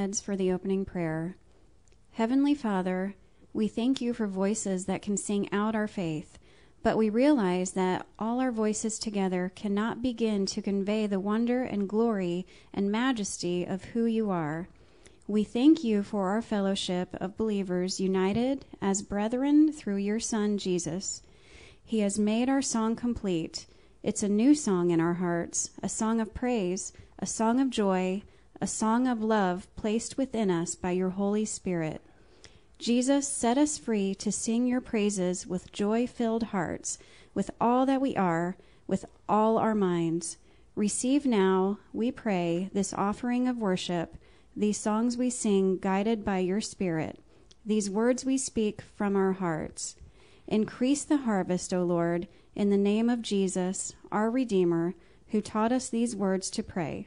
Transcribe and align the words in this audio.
heads 0.00 0.18
for 0.18 0.34
the 0.34 0.50
opening 0.50 0.82
prayer. 0.82 1.36
Heavenly 2.12 2.54
Father, 2.54 3.16
we 3.52 3.68
thank 3.68 4.00
you 4.00 4.14
for 4.14 4.26
voices 4.26 4.86
that 4.86 5.02
can 5.02 5.18
sing 5.18 5.46
out 5.52 5.74
our 5.74 5.86
faith, 5.86 6.38
but 6.82 6.96
we 6.96 7.10
realize 7.10 7.72
that 7.72 8.06
all 8.18 8.40
our 8.40 8.50
voices 8.50 8.98
together 8.98 9.52
cannot 9.54 10.00
begin 10.00 10.46
to 10.46 10.62
convey 10.62 11.06
the 11.06 11.20
wonder 11.20 11.64
and 11.64 11.86
glory 11.86 12.46
and 12.72 12.90
majesty 12.90 13.62
of 13.66 13.84
who 13.84 14.06
you 14.06 14.30
are. 14.30 14.70
We 15.28 15.44
thank 15.44 15.84
you 15.84 16.02
for 16.02 16.30
our 16.30 16.40
fellowship 16.40 17.14
of 17.20 17.36
believers 17.36 18.00
united 18.00 18.64
as 18.80 19.02
brethren 19.02 19.70
through 19.70 19.98
your 19.98 20.18
Son, 20.18 20.56
Jesus. 20.56 21.20
He 21.84 21.98
has 21.98 22.18
made 22.18 22.48
our 22.48 22.62
song 22.62 22.96
complete. 22.96 23.66
It's 24.02 24.22
a 24.22 24.30
new 24.30 24.54
song 24.54 24.92
in 24.92 24.98
our 24.98 25.14
hearts, 25.14 25.72
a 25.82 25.90
song 25.90 26.22
of 26.22 26.32
praise, 26.32 26.94
a 27.18 27.26
song 27.26 27.60
of 27.60 27.68
joy, 27.68 28.22
a 28.62 28.66
song 28.66 29.06
of 29.06 29.22
love 29.22 29.66
placed 29.74 30.18
within 30.18 30.50
us 30.50 30.74
by 30.74 30.90
your 30.90 31.10
Holy 31.10 31.46
Spirit. 31.46 32.02
Jesus, 32.78 33.26
set 33.26 33.56
us 33.56 33.78
free 33.78 34.14
to 34.16 34.30
sing 34.30 34.66
your 34.66 34.82
praises 34.82 35.46
with 35.46 35.72
joy 35.72 36.06
filled 36.06 36.44
hearts, 36.44 36.98
with 37.32 37.50
all 37.58 37.86
that 37.86 38.02
we 38.02 38.14
are, 38.16 38.56
with 38.86 39.06
all 39.26 39.56
our 39.56 39.74
minds. 39.74 40.36
Receive 40.74 41.24
now, 41.24 41.78
we 41.94 42.10
pray, 42.10 42.68
this 42.74 42.92
offering 42.92 43.48
of 43.48 43.56
worship, 43.56 44.16
these 44.54 44.78
songs 44.78 45.16
we 45.16 45.30
sing 45.30 45.78
guided 45.78 46.22
by 46.22 46.38
your 46.38 46.60
Spirit, 46.60 47.18
these 47.64 47.88
words 47.88 48.26
we 48.26 48.36
speak 48.36 48.82
from 48.94 49.16
our 49.16 49.32
hearts. 49.32 49.96
Increase 50.46 51.04
the 51.04 51.18
harvest, 51.18 51.72
O 51.72 51.82
Lord, 51.82 52.28
in 52.54 52.68
the 52.68 52.76
name 52.76 53.08
of 53.08 53.22
Jesus, 53.22 53.94
our 54.12 54.30
Redeemer, 54.30 54.94
who 55.28 55.40
taught 55.40 55.72
us 55.72 55.88
these 55.88 56.14
words 56.14 56.50
to 56.50 56.62
pray. 56.62 57.06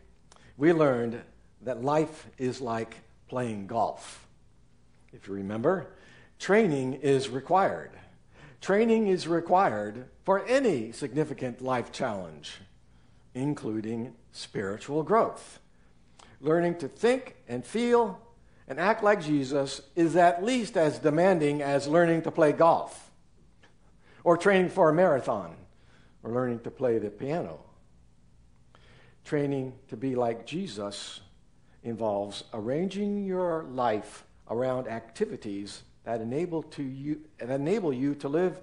we 0.61 0.71
learned 0.73 1.19
that 1.63 1.83
life 1.83 2.27
is 2.37 2.61
like 2.61 2.95
playing 3.27 3.65
golf. 3.65 4.27
If 5.11 5.27
you 5.27 5.33
remember, 5.33 5.87
training 6.37 6.99
is 7.01 7.29
required. 7.29 7.89
Training 8.61 9.07
is 9.07 9.27
required 9.27 10.05
for 10.23 10.45
any 10.45 10.91
significant 10.91 11.63
life 11.63 11.91
challenge, 11.91 12.59
including 13.33 14.13
spiritual 14.33 15.01
growth. 15.01 15.59
Learning 16.41 16.75
to 16.75 16.87
think 16.87 17.37
and 17.47 17.65
feel 17.65 18.21
and 18.67 18.79
act 18.79 19.03
like 19.03 19.19
Jesus 19.19 19.81
is 19.95 20.15
at 20.15 20.43
least 20.43 20.77
as 20.77 20.99
demanding 20.99 21.63
as 21.63 21.87
learning 21.87 22.21
to 22.21 22.29
play 22.29 22.51
golf, 22.51 23.09
or 24.23 24.37
training 24.37 24.69
for 24.69 24.91
a 24.91 24.93
marathon, 24.93 25.55
or 26.21 26.31
learning 26.31 26.59
to 26.59 26.69
play 26.69 26.99
the 26.99 27.09
piano. 27.09 27.61
Training 29.23 29.73
to 29.87 29.97
be 29.97 30.15
like 30.15 30.45
Jesus 30.45 31.21
involves 31.83 32.43
arranging 32.53 33.23
your 33.25 33.63
life 33.63 34.25
around 34.49 34.87
activities 34.87 35.83
that 36.03 36.21
enable, 36.21 36.63
to 36.63 36.83
you, 36.83 37.21
that 37.39 37.49
enable 37.49 37.93
you 37.93 38.15
to 38.15 38.27
live 38.27 38.59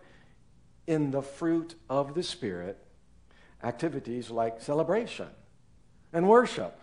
in 0.87 1.11
the 1.11 1.23
fruit 1.23 1.75
of 1.89 2.15
the 2.15 2.23
Spirit, 2.23 2.79
activities 3.63 4.31
like 4.31 4.61
celebration 4.61 5.29
and 6.13 6.29
worship. 6.29 6.81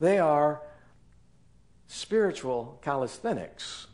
They 0.00 0.18
are 0.18 0.62
spiritual 1.86 2.78
calisthenics 2.82 3.86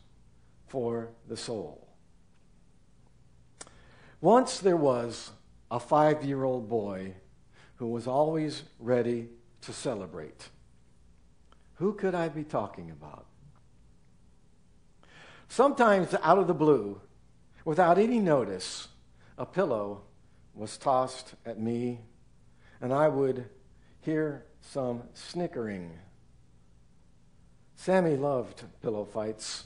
for 0.66 1.10
the 1.28 1.36
soul. 1.36 1.88
Once 4.20 4.58
there 4.58 4.76
was 4.76 5.30
a 5.70 5.80
five 5.80 6.24
year 6.24 6.44
old 6.44 6.68
boy 6.68 7.14
who 7.80 7.86
was 7.86 8.06
always 8.06 8.64
ready 8.78 9.26
to 9.62 9.72
celebrate. 9.72 10.50
Who 11.76 11.94
could 11.94 12.14
I 12.14 12.28
be 12.28 12.44
talking 12.44 12.90
about? 12.90 13.24
Sometimes, 15.48 16.14
out 16.22 16.36
of 16.36 16.46
the 16.46 16.52
blue, 16.52 17.00
without 17.64 17.96
any 17.96 18.18
notice, 18.18 18.88
a 19.38 19.46
pillow 19.46 20.02
was 20.54 20.76
tossed 20.76 21.32
at 21.46 21.58
me, 21.58 22.00
and 22.82 22.92
I 22.92 23.08
would 23.08 23.46
hear 24.02 24.44
some 24.60 25.04
snickering. 25.14 25.90
Sammy 27.76 28.16
loved 28.16 28.62
pillow 28.82 29.06
fights. 29.06 29.64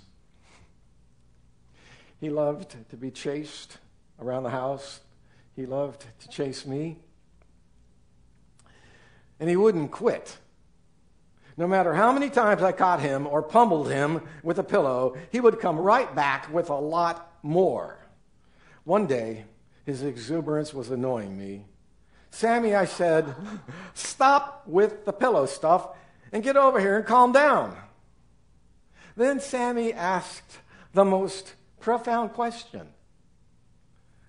He 2.20 2.30
loved 2.30 2.76
to 2.90 2.96
be 2.96 3.10
chased 3.10 3.78
around 4.20 4.44
the 4.44 4.50
house. 4.50 5.00
He 5.56 5.66
loved 5.66 6.06
to 6.20 6.28
chase 6.28 6.64
me. 6.64 6.98
And 9.40 9.48
he 9.48 9.56
wouldn't 9.56 9.90
quit. 9.90 10.38
No 11.56 11.68
matter 11.68 11.94
how 11.94 12.12
many 12.12 12.30
times 12.30 12.62
I 12.62 12.72
caught 12.72 13.00
him 13.00 13.26
or 13.26 13.42
pummeled 13.42 13.90
him 13.90 14.22
with 14.42 14.58
a 14.58 14.64
pillow, 14.64 15.16
he 15.30 15.40
would 15.40 15.60
come 15.60 15.78
right 15.78 16.12
back 16.14 16.52
with 16.52 16.68
a 16.68 16.74
lot 16.74 17.32
more. 17.42 17.98
One 18.84 19.06
day, 19.06 19.44
his 19.86 20.02
exuberance 20.02 20.74
was 20.74 20.90
annoying 20.90 21.38
me. 21.38 21.66
Sammy, 22.30 22.74
I 22.74 22.84
said, 22.84 23.32
stop 23.94 24.64
with 24.66 25.04
the 25.04 25.12
pillow 25.12 25.46
stuff 25.46 25.88
and 26.32 26.42
get 26.42 26.56
over 26.56 26.80
here 26.80 26.96
and 26.96 27.06
calm 27.06 27.30
down. 27.30 27.76
Then 29.16 29.38
Sammy 29.38 29.92
asked 29.92 30.58
the 30.92 31.04
most 31.04 31.54
profound 31.78 32.32
question 32.32 32.88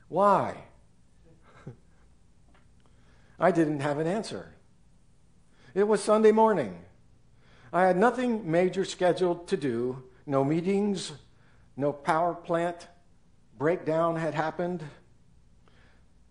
Why? 0.07 0.55
I 3.39 3.49
didn't 3.49 3.79
have 3.79 3.97
an 3.97 4.05
answer. 4.05 4.54
It 5.75 5.89
was 5.89 6.01
Sunday 6.01 6.31
morning. 6.31 6.73
I 7.73 7.85
had 7.85 7.97
nothing 7.97 8.49
major 8.49 8.85
scheduled 8.85 9.49
to 9.49 9.57
do, 9.57 10.03
no 10.25 10.41
meetings, 10.41 11.11
no 11.75 11.91
power 11.91 12.33
plant 12.33 12.87
breakdown 13.57 14.15
had 14.15 14.33
happened. 14.33 14.85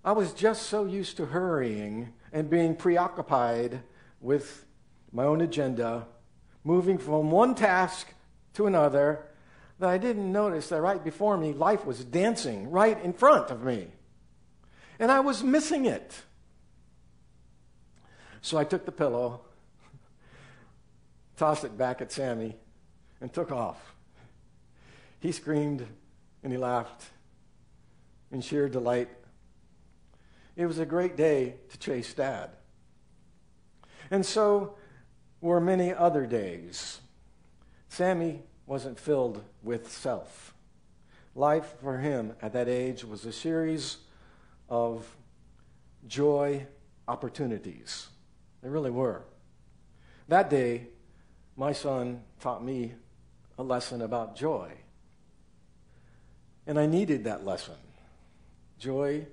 I 0.02 0.12
was 0.12 0.32
just 0.32 0.62
so 0.62 0.86
used 0.86 1.18
to 1.18 1.26
hurrying 1.26 2.14
and 2.32 2.48
being 2.48 2.74
preoccupied 2.74 3.82
with 4.18 4.64
my 5.12 5.24
own 5.24 5.42
agenda, 5.42 6.06
moving 6.64 6.96
from 6.96 7.30
one 7.30 7.54
task 7.54 8.14
to 8.54 8.66
another, 8.66 9.26
that 9.78 9.90
I 9.90 9.98
didn't 9.98 10.32
notice 10.32 10.70
that 10.70 10.80
right 10.80 11.04
before 11.04 11.36
me, 11.36 11.52
life 11.52 11.84
was 11.84 12.02
dancing 12.02 12.70
right 12.70 12.98
in 13.04 13.12
front 13.12 13.50
of 13.50 13.62
me. 13.62 13.88
And 14.98 15.12
I 15.12 15.20
was 15.20 15.44
missing 15.44 15.84
it. 15.84 16.22
So 18.44 18.58
I 18.58 18.64
took 18.64 18.84
the 18.84 18.92
pillow 18.92 19.40
tossed 21.38 21.64
it 21.64 21.78
back 21.78 22.02
at 22.02 22.12
Sammy, 22.12 22.54
and 23.22 23.32
took 23.32 23.50
off. 23.50 23.94
He 25.18 25.32
screamed 25.32 25.86
and 26.42 26.52
he 26.52 26.58
laughed 26.58 27.06
in 28.30 28.42
sheer 28.42 28.68
delight. 28.68 29.08
It 30.56 30.66
was 30.66 30.78
a 30.78 30.84
great 30.84 31.16
day 31.16 31.54
to 31.70 31.78
chase 31.78 32.12
Dad. 32.12 32.50
And 34.10 34.26
so 34.26 34.76
were 35.40 35.58
many 35.58 35.94
other 35.94 36.26
days. 36.26 37.00
Sammy 37.88 38.42
wasn't 38.66 39.00
filled 39.00 39.42
with 39.62 39.90
self. 39.90 40.52
Life 41.34 41.76
for 41.80 41.96
him 41.96 42.34
at 42.42 42.52
that 42.52 42.68
age 42.68 43.06
was 43.06 43.24
a 43.24 43.32
series 43.32 43.96
of 44.68 45.16
joy 46.06 46.66
opportunities. 47.08 48.08
They 48.64 48.70
really 48.70 48.90
were. 48.90 49.22
That 50.28 50.48
day, 50.48 50.88
my 51.54 51.74
son 51.74 52.22
taught 52.40 52.64
me 52.64 52.94
a 53.58 53.62
lesson 53.62 54.00
about 54.00 54.36
joy. 54.36 54.72
And 56.66 56.78
I 56.78 56.86
needed 56.86 57.24
that 57.24 57.44
lesson. 57.44 57.74
Joy 58.78 59.26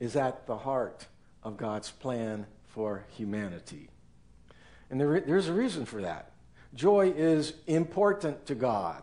is 0.00 0.16
at 0.16 0.46
the 0.46 0.56
heart 0.56 1.06
of 1.42 1.58
God's 1.58 1.90
plan 1.90 2.46
for 2.66 3.04
humanity. 3.14 3.90
And 4.88 4.98
there, 4.98 5.20
there's 5.20 5.48
a 5.48 5.52
reason 5.52 5.84
for 5.84 6.00
that. 6.00 6.32
Joy 6.72 7.12
is 7.14 7.52
important 7.66 8.46
to 8.46 8.54
God. 8.54 9.02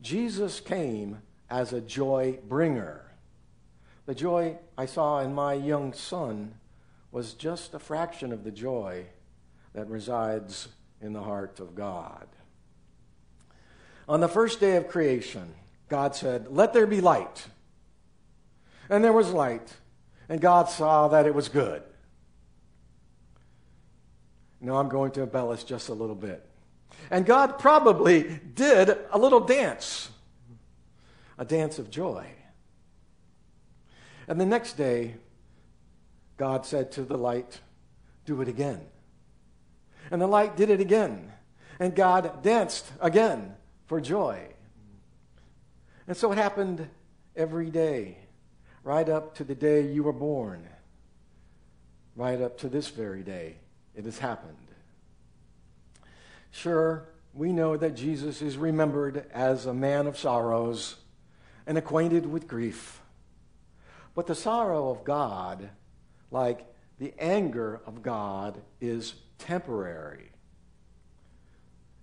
Jesus 0.00 0.60
came 0.60 1.20
as 1.50 1.72
a 1.72 1.80
joy 1.80 2.38
bringer. 2.48 3.10
The 4.06 4.14
joy 4.14 4.56
I 4.78 4.86
saw 4.86 5.18
in 5.18 5.34
my 5.34 5.54
young 5.54 5.92
son 5.92 6.54
was 7.12 7.34
just 7.34 7.74
a 7.74 7.78
fraction 7.78 8.32
of 8.32 8.44
the 8.44 8.50
joy 8.50 9.06
that 9.72 9.88
resides 9.88 10.68
in 11.00 11.12
the 11.12 11.22
heart 11.22 11.60
of 11.60 11.74
God. 11.74 12.26
On 14.08 14.20
the 14.20 14.28
first 14.28 14.60
day 14.60 14.76
of 14.76 14.88
creation, 14.88 15.54
God 15.88 16.14
said, 16.14 16.48
Let 16.50 16.72
there 16.72 16.86
be 16.86 17.00
light. 17.00 17.46
And 18.88 19.04
there 19.04 19.12
was 19.12 19.30
light, 19.30 19.72
and 20.28 20.40
God 20.40 20.68
saw 20.68 21.08
that 21.08 21.26
it 21.26 21.34
was 21.34 21.48
good. 21.48 21.82
Now 24.60 24.76
I'm 24.76 24.88
going 24.88 25.12
to 25.12 25.22
embellish 25.22 25.64
just 25.64 25.88
a 25.88 25.94
little 25.94 26.16
bit. 26.16 26.44
And 27.10 27.24
God 27.24 27.58
probably 27.58 28.40
did 28.54 28.96
a 29.10 29.18
little 29.18 29.40
dance, 29.40 30.10
a 31.38 31.44
dance 31.44 31.78
of 31.78 31.90
joy. 31.90 32.26
And 34.28 34.40
the 34.40 34.46
next 34.46 34.74
day, 34.74 35.14
God 36.40 36.64
said 36.64 36.90
to 36.92 37.02
the 37.02 37.18
light, 37.18 37.60
Do 38.24 38.40
it 38.40 38.48
again. 38.48 38.80
And 40.10 40.22
the 40.22 40.26
light 40.26 40.56
did 40.56 40.70
it 40.70 40.80
again. 40.80 41.30
And 41.78 41.94
God 41.94 42.42
danced 42.42 42.90
again 42.98 43.56
for 43.84 44.00
joy. 44.00 44.40
And 46.08 46.16
so 46.16 46.32
it 46.32 46.38
happened 46.38 46.88
every 47.36 47.68
day, 47.68 48.16
right 48.84 49.06
up 49.06 49.34
to 49.34 49.44
the 49.44 49.54
day 49.54 49.82
you 49.82 50.02
were 50.02 50.14
born, 50.14 50.66
right 52.16 52.40
up 52.40 52.56
to 52.60 52.70
this 52.70 52.88
very 52.88 53.22
day. 53.22 53.56
It 53.94 54.06
has 54.06 54.18
happened. 54.18 54.56
Sure, 56.52 57.04
we 57.34 57.52
know 57.52 57.76
that 57.76 57.94
Jesus 57.94 58.40
is 58.40 58.56
remembered 58.56 59.26
as 59.34 59.66
a 59.66 59.74
man 59.74 60.06
of 60.06 60.16
sorrows 60.18 60.96
and 61.66 61.76
acquainted 61.76 62.24
with 62.24 62.48
grief. 62.48 63.02
But 64.14 64.26
the 64.26 64.34
sorrow 64.34 64.88
of 64.88 65.04
God, 65.04 65.68
like 66.30 66.66
the 66.98 67.14
anger 67.18 67.80
of 67.86 68.02
God, 68.02 68.60
is 68.80 69.14
temporary. 69.38 70.30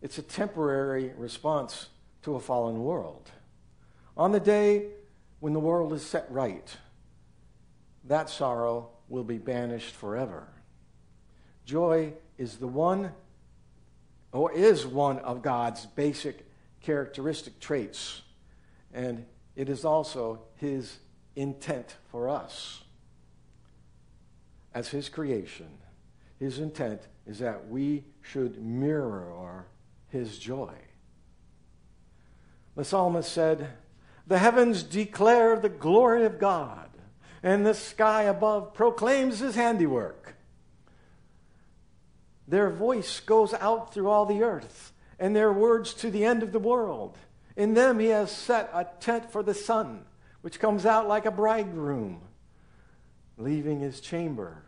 It's 0.01 0.17
a 0.17 0.23
temporary 0.23 1.11
response 1.17 1.87
to 2.23 2.35
a 2.35 2.39
fallen 2.39 2.83
world. 2.83 3.31
On 4.15 4.31
the 4.31 4.39
day 4.39 4.87
when 5.39 5.53
the 5.53 5.59
world 5.59 5.93
is 5.93 6.03
set 6.03 6.25
right, 6.29 6.75
that 8.05 8.29
sorrow 8.29 8.89
will 9.07 9.23
be 9.23 9.37
banished 9.37 9.95
forever. 9.95 10.47
Joy 11.65 12.13
is 12.37 12.57
the 12.57 12.67
one, 12.67 13.11
or 14.31 14.51
is 14.51 14.85
one 14.85 15.19
of 15.19 15.41
God's 15.41 15.85
basic 15.85 16.45
characteristic 16.81 17.59
traits, 17.59 18.21
and 18.93 19.25
it 19.55 19.69
is 19.69 19.85
also 19.85 20.43
His 20.55 20.97
intent 21.35 21.97
for 22.11 22.29
us. 22.29 22.83
As 24.77 24.89
His 24.89 25.09
creation, 25.09 25.69
His 26.37 26.59
intent 26.59 27.01
is 27.25 27.39
that 27.39 27.67
we 27.67 28.03
should 28.21 28.63
mirror 28.63 29.65
His 30.09 30.37
joy. 30.37 30.71
The 32.75 32.85
psalmist 32.85 33.33
said, 33.33 33.69
The 34.27 34.37
heavens 34.37 34.83
declare 34.83 35.57
the 35.57 35.67
glory 35.67 36.25
of 36.25 36.37
God, 36.37 36.91
and 37.41 37.65
the 37.65 37.73
sky 37.73 38.23
above 38.23 38.75
proclaims 38.75 39.39
His 39.39 39.55
handiwork. 39.55 40.35
Their 42.47 42.69
voice 42.69 43.19
goes 43.19 43.55
out 43.55 43.95
through 43.95 44.11
all 44.11 44.27
the 44.27 44.43
earth, 44.43 44.93
and 45.17 45.35
their 45.35 45.51
words 45.51 45.95
to 45.95 46.11
the 46.11 46.23
end 46.23 46.43
of 46.43 46.51
the 46.51 46.59
world. 46.59 47.17
In 47.55 47.73
them 47.73 47.97
he 47.97 48.09
has 48.09 48.31
set 48.31 48.69
a 48.75 48.85
tent 48.99 49.31
for 49.31 49.41
the 49.41 49.55
sun, 49.55 50.05
which 50.41 50.59
comes 50.59 50.85
out 50.85 51.07
like 51.07 51.25
a 51.25 51.31
bridegroom, 51.31 52.21
leaving 53.39 53.79
his 53.79 54.01
chamber, 54.01 54.65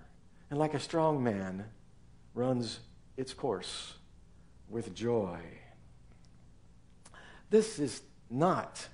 and 0.50 0.60
like 0.60 0.74
a 0.74 0.80
strong 0.80 1.24
man 1.24 1.66
runs 2.34 2.80
its 3.18 3.34
course 3.34 3.96
with 4.70 4.94
joy. 4.94 5.40
This 7.50 7.80
is 7.80 8.02
not 8.30 8.88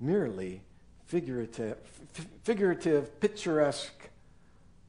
merely 0.00 0.62
figurative, 1.06 1.78
figurative 2.42 3.20
picturesque 3.20 4.10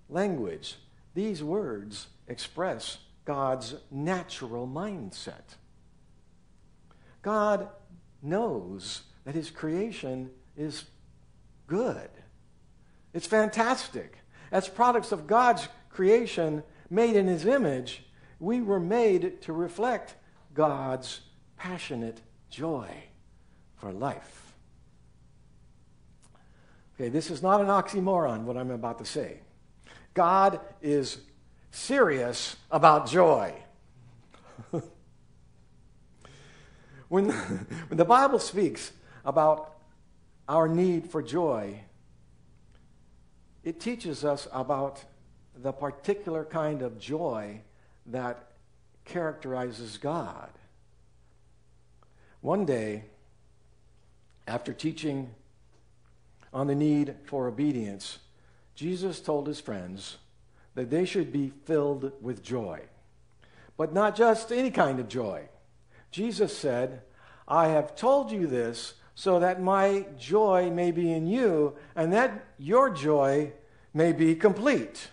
language. 0.09 0.75
These 1.13 1.43
words 1.43 2.07
express 2.27 2.97
God's 3.25 3.75
natural 3.91 4.67
mindset. 4.67 5.55
God 7.21 7.67
knows 8.21 9.01
that 9.25 9.35
his 9.35 9.51
creation 9.51 10.31
is 10.55 10.85
good. 11.67 12.09
It's 13.13 13.27
fantastic. 13.27 14.17
As 14.51 14.69
products 14.69 15.11
of 15.11 15.27
God's 15.27 15.67
creation 15.97 16.61
made 16.91 17.15
in 17.15 17.25
his 17.25 17.43
image, 17.47 18.03
we 18.39 18.61
were 18.61 18.79
made 18.79 19.41
to 19.41 19.51
reflect 19.51 20.13
God's 20.53 21.21
passionate 21.57 22.21
joy 22.51 22.87
for 23.77 23.91
life. 23.91 24.53
Okay, 26.93 27.09
this 27.09 27.31
is 27.31 27.41
not 27.41 27.61
an 27.61 27.67
oxymoron, 27.67 28.43
what 28.43 28.57
I'm 28.57 28.69
about 28.69 28.99
to 28.99 29.05
say. 29.05 29.39
God 30.13 30.59
is 30.83 31.17
serious 31.71 32.57
about 32.69 33.09
joy. 33.09 33.55
when, 37.09 37.29
when 37.87 37.97
the 37.97 38.05
Bible 38.05 38.37
speaks 38.37 38.91
about 39.25 39.77
our 40.47 40.67
need 40.67 41.09
for 41.09 41.23
joy, 41.23 41.79
it 43.63 43.79
teaches 43.79 44.23
us 44.23 44.47
about 44.53 45.03
the 45.61 45.71
particular 45.71 46.45
kind 46.45 46.81
of 46.81 46.99
joy 46.99 47.61
that 48.07 48.51
characterizes 49.05 49.97
God. 49.97 50.49
One 52.41 52.65
day, 52.65 53.05
after 54.47 54.73
teaching 54.73 55.29
on 56.53 56.67
the 56.67 56.75
need 56.75 57.15
for 57.25 57.47
obedience, 57.47 58.19
Jesus 58.75 59.19
told 59.19 59.47
his 59.47 59.59
friends, 59.59 60.17
that 60.75 60.91
they 60.91 61.05
should 61.05 61.33
be 61.33 61.51
filled 61.65 62.11
with 62.21 62.43
joy. 62.43 62.79
But 63.77 63.93
not 63.93 64.15
just 64.15 64.51
any 64.51 64.69
kind 64.69 64.99
of 64.99 65.09
joy. 65.09 65.49
Jesus 66.11 66.55
said, 66.55 67.01
I 67.47 67.69
have 67.69 67.95
told 67.95 68.31
you 68.31 68.45
this 68.45 68.93
so 69.15 69.39
that 69.39 69.59
my 69.59 70.05
joy 70.19 70.69
may 70.69 70.91
be 70.91 71.11
in 71.11 71.25
you 71.25 71.75
and 71.95 72.13
that 72.13 72.45
your 72.59 72.91
joy 72.91 73.51
may 73.91 74.11
be 74.11 74.35
complete. 74.35 75.09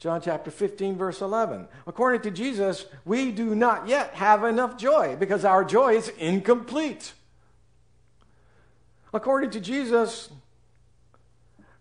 John 0.00 0.22
chapter 0.22 0.50
15, 0.50 0.96
verse 0.96 1.20
11. 1.20 1.68
According 1.86 2.22
to 2.22 2.30
Jesus, 2.30 2.86
we 3.04 3.30
do 3.30 3.54
not 3.54 3.86
yet 3.86 4.14
have 4.14 4.44
enough 4.44 4.78
joy 4.78 5.14
because 5.20 5.44
our 5.44 5.62
joy 5.62 5.94
is 5.96 6.08
incomplete. 6.18 7.12
According 9.12 9.50
to 9.50 9.60
Jesus, 9.60 10.30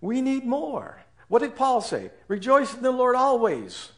we 0.02 0.22
need 0.22 0.46
more. 0.46 1.02
What 1.30 1.42
did 1.42 1.56
Paul 1.56 1.80
say? 1.80 2.12
Rejoice 2.28 2.74
in 2.74 2.82
the 2.82 2.92
Lord 2.92 3.16
always. 3.16 3.94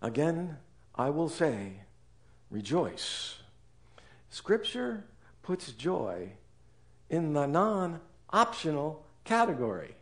Again, 0.00 0.56
I 0.94 1.10
will 1.10 1.28
say, 1.28 1.82
rejoice. 2.50 3.36
Scripture 4.30 5.04
puts 5.42 5.72
joy 5.72 6.32
in 7.10 7.34
the 7.34 7.44
non 7.44 8.00
optional 8.30 9.04
category. 9.24 9.97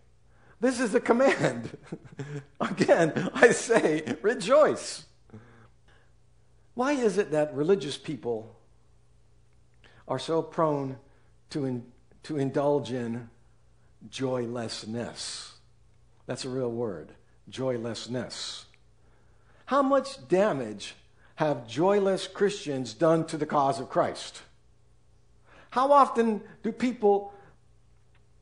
This 0.61 0.81
is 0.81 0.95
a 0.95 1.01
command. 1.01 1.77
Again, 2.61 3.31
I 3.35 3.51
say, 3.51 4.17
rejoice. 4.23 5.05
Why 6.75 6.93
is 6.93 7.19
it 7.19 7.31
that 7.33 7.55
religious 7.55 7.97
people 7.99 8.57
are 10.09 10.19
so 10.19 10.43
prone 10.43 10.99
to, 11.51 11.65
in, 11.65 11.85
to 12.25 12.39
indulge 12.39 12.93
in 12.93 13.29
joylessness? 14.11 15.55
That's 16.27 16.45
a 16.45 16.51
real 16.51 16.71
word 16.71 17.13
joylessness. 17.49 18.65
How 19.67 19.83
much 19.83 20.27
damage 20.29 20.97
have 21.37 21.69
joyless 21.69 22.27
Christians 22.27 22.95
done 22.95 23.27
to 23.27 23.37
the 23.37 23.47
cause 23.47 23.79
of 23.79 23.89
Christ? 23.89 24.43
How 25.71 25.93
often 25.93 26.41
do 26.63 26.73
people 26.73 27.33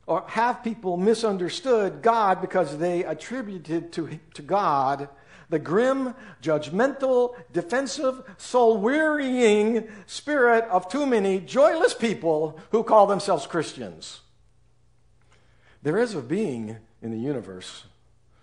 or 0.07 0.23
have 0.27 0.63
people 0.63 0.97
misunderstood 0.97 2.01
God 2.01 2.41
because 2.41 2.77
they 2.77 3.03
attributed 3.03 3.91
to, 3.93 4.19
to 4.33 4.41
God 4.41 5.09
the 5.49 5.59
grim, 5.59 6.15
judgmental, 6.41 7.35
defensive, 7.51 8.21
soul 8.37 8.77
wearying 8.77 9.87
spirit 10.07 10.63
of 10.65 10.89
too 10.89 11.05
many 11.05 11.39
joyless 11.39 11.93
people 11.93 12.59
who 12.71 12.83
call 12.83 13.07
themselves 13.07 13.45
Christians? 13.45 14.21
There 15.83 15.97
is 15.97 16.15
a 16.15 16.21
being 16.21 16.77
in 17.01 17.11
the 17.11 17.17
universe 17.19 17.85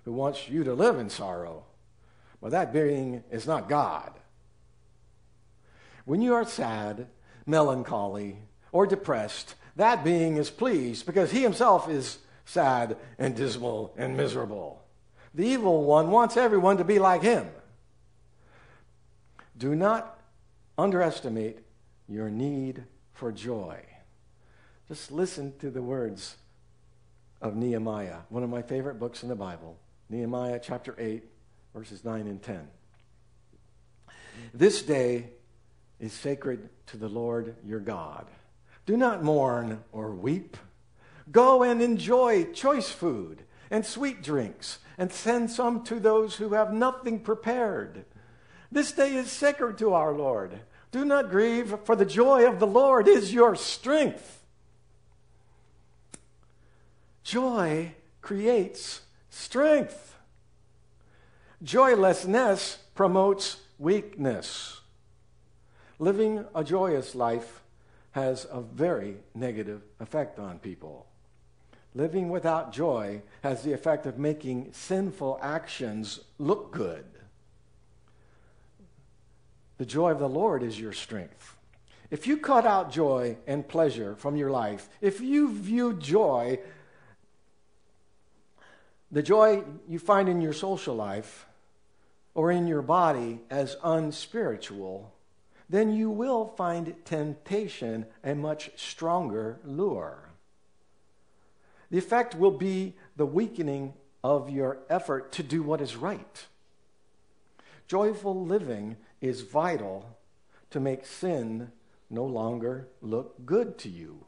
who 0.04 0.12
wants 0.12 0.48
you 0.48 0.64
to 0.64 0.74
live 0.74 0.98
in 0.98 1.10
sorrow. 1.10 1.64
But 2.40 2.50
that 2.50 2.72
being 2.72 3.22
is 3.30 3.46
not 3.46 3.68
God. 3.68 4.12
When 6.04 6.20
you 6.20 6.34
are 6.34 6.44
sad, 6.44 7.06
melancholy, 7.46 8.38
or 8.72 8.86
depressed, 8.86 9.54
that 9.76 10.04
being 10.04 10.36
is 10.36 10.50
pleased 10.50 11.06
because 11.06 11.30
he 11.30 11.42
himself 11.42 11.88
is 11.88 12.18
sad 12.44 12.96
and 13.18 13.34
dismal 13.34 13.94
and 13.96 14.16
miserable. 14.16 14.82
The 15.34 15.46
evil 15.46 15.84
one 15.84 16.10
wants 16.10 16.36
everyone 16.36 16.76
to 16.76 16.84
be 16.84 16.98
like 16.98 17.22
him. 17.22 17.48
Do 19.56 19.74
not 19.74 20.18
underestimate 20.76 21.58
your 22.08 22.28
need 22.28 22.84
for 23.14 23.32
joy. 23.32 23.80
Just 24.88 25.10
listen 25.10 25.54
to 25.60 25.70
the 25.70 25.80
words 25.80 26.36
of 27.40 27.56
Nehemiah, 27.56 28.18
one 28.28 28.42
of 28.42 28.50
my 28.50 28.62
favorite 28.62 28.98
books 28.98 29.22
in 29.22 29.28
the 29.28 29.34
Bible. 29.34 29.78
Nehemiah 30.10 30.60
chapter 30.62 30.94
8, 30.98 31.24
verses 31.74 32.04
9 32.04 32.26
and 32.26 32.42
10. 32.42 32.68
This 34.52 34.82
day 34.82 35.30
is 35.98 36.12
sacred 36.12 36.68
to 36.88 36.96
the 36.96 37.08
Lord 37.08 37.56
your 37.64 37.80
God. 37.80 38.26
Do 38.86 38.96
not 38.96 39.22
mourn 39.22 39.84
or 39.92 40.10
weep. 40.10 40.56
Go 41.30 41.62
and 41.62 41.80
enjoy 41.80 42.44
choice 42.52 42.90
food 42.90 43.44
and 43.72 43.86
sweet 43.86 44.22
drinks, 44.22 44.78
and 44.98 45.10
send 45.10 45.50
some 45.50 45.82
to 45.82 45.98
those 45.98 46.36
who 46.36 46.50
have 46.50 46.74
nothing 46.74 47.18
prepared. 47.18 48.04
This 48.70 48.92
day 48.92 49.14
is 49.14 49.32
sacred 49.32 49.78
to 49.78 49.94
our 49.94 50.12
Lord. 50.12 50.60
Do 50.90 51.06
not 51.06 51.30
grieve, 51.30 51.74
for 51.84 51.96
the 51.96 52.04
joy 52.04 52.46
of 52.46 52.60
the 52.60 52.66
Lord 52.66 53.08
is 53.08 53.32
your 53.32 53.56
strength. 53.56 54.44
Joy 57.24 57.94
creates 58.20 59.00
strength. 59.30 60.16
Joylessness 61.62 62.76
promotes 62.94 63.56
weakness. 63.78 64.82
Living 65.98 66.44
a 66.54 66.62
joyous 66.62 67.14
life 67.14 67.61
has 68.12 68.46
a 68.50 68.60
very 68.60 69.16
negative 69.34 69.82
effect 70.00 70.38
on 70.38 70.58
people. 70.58 71.06
Living 71.94 72.30
without 72.30 72.72
joy 72.72 73.22
has 73.42 73.62
the 73.62 73.72
effect 73.72 74.06
of 74.06 74.18
making 74.18 74.72
sinful 74.72 75.38
actions 75.42 76.20
look 76.38 76.72
good. 76.72 77.04
The 79.78 79.86
joy 79.86 80.12
of 80.12 80.18
the 80.18 80.28
Lord 80.28 80.62
is 80.62 80.78
your 80.78 80.92
strength. 80.92 81.56
If 82.10 82.26
you 82.26 82.36
cut 82.36 82.66
out 82.66 82.92
joy 82.92 83.38
and 83.46 83.66
pleasure 83.66 84.14
from 84.16 84.36
your 84.36 84.50
life, 84.50 84.88
if 85.00 85.20
you 85.20 85.50
view 85.50 85.94
joy, 85.94 86.60
the 89.10 89.22
joy 89.22 89.62
you 89.88 89.98
find 89.98 90.28
in 90.28 90.40
your 90.40 90.52
social 90.52 90.94
life 90.94 91.46
or 92.34 92.50
in 92.50 92.66
your 92.66 92.82
body 92.82 93.40
as 93.50 93.76
unspiritual, 93.82 95.12
then 95.72 95.90
you 95.90 96.10
will 96.10 96.48
find 96.48 96.94
temptation 97.06 98.04
a 98.22 98.34
much 98.34 98.70
stronger 98.76 99.58
lure. 99.64 100.28
The 101.90 101.96
effect 101.96 102.34
will 102.34 102.50
be 102.50 102.94
the 103.16 103.24
weakening 103.24 103.94
of 104.22 104.50
your 104.50 104.80
effort 104.90 105.32
to 105.32 105.42
do 105.42 105.62
what 105.62 105.80
is 105.80 105.96
right. 105.96 106.46
Joyful 107.88 108.44
living 108.44 108.98
is 109.22 109.40
vital 109.40 110.18
to 110.68 110.78
make 110.78 111.06
sin 111.06 111.72
no 112.10 112.24
longer 112.24 112.88
look 113.00 113.46
good 113.46 113.78
to 113.78 113.88
you. 113.88 114.26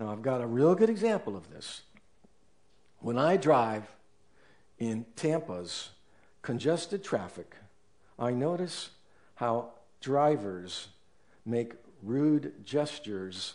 Now, 0.00 0.12
I've 0.12 0.22
got 0.22 0.40
a 0.40 0.46
real 0.46 0.74
good 0.74 0.88
example 0.88 1.36
of 1.36 1.50
this. 1.50 1.82
When 3.00 3.18
I 3.18 3.36
drive 3.36 3.84
in 4.78 5.04
Tampa's 5.14 5.90
congested 6.40 7.04
traffic, 7.04 7.54
I 8.18 8.30
notice 8.30 8.90
how 9.34 9.72
drivers 10.02 10.88
make 11.46 11.72
rude 12.02 12.64
gestures 12.64 13.54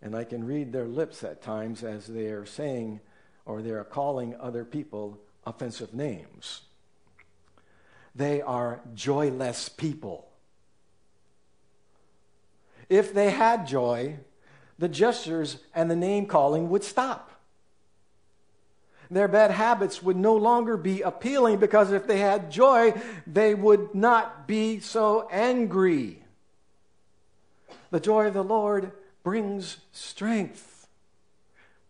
and 0.00 0.16
I 0.16 0.24
can 0.24 0.44
read 0.44 0.72
their 0.72 0.86
lips 0.86 1.24
at 1.24 1.42
times 1.42 1.82
as 1.82 2.06
they 2.06 2.28
are 2.28 2.46
saying 2.46 3.00
or 3.44 3.62
they 3.62 3.70
are 3.70 3.84
calling 3.84 4.36
other 4.38 4.64
people 4.64 5.18
offensive 5.44 5.92
names. 5.92 6.62
They 8.14 8.40
are 8.40 8.80
joyless 8.94 9.68
people. 9.68 10.28
If 12.88 13.12
they 13.12 13.30
had 13.30 13.66
joy, 13.66 14.18
the 14.78 14.88
gestures 14.88 15.58
and 15.74 15.90
the 15.90 15.96
name 15.96 16.26
calling 16.26 16.68
would 16.70 16.84
stop. 16.84 17.37
Their 19.10 19.28
bad 19.28 19.50
habits 19.50 20.02
would 20.02 20.16
no 20.16 20.36
longer 20.36 20.76
be 20.76 21.02
appealing 21.02 21.58
because 21.58 21.92
if 21.92 22.06
they 22.06 22.18
had 22.18 22.50
joy, 22.50 22.92
they 23.26 23.54
would 23.54 23.94
not 23.94 24.46
be 24.46 24.80
so 24.80 25.28
angry. 25.30 26.22
The 27.90 28.00
joy 28.00 28.26
of 28.26 28.34
the 28.34 28.44
Lord 28.44 28.92
brings 29.22 29.78
strength 29.92 30.86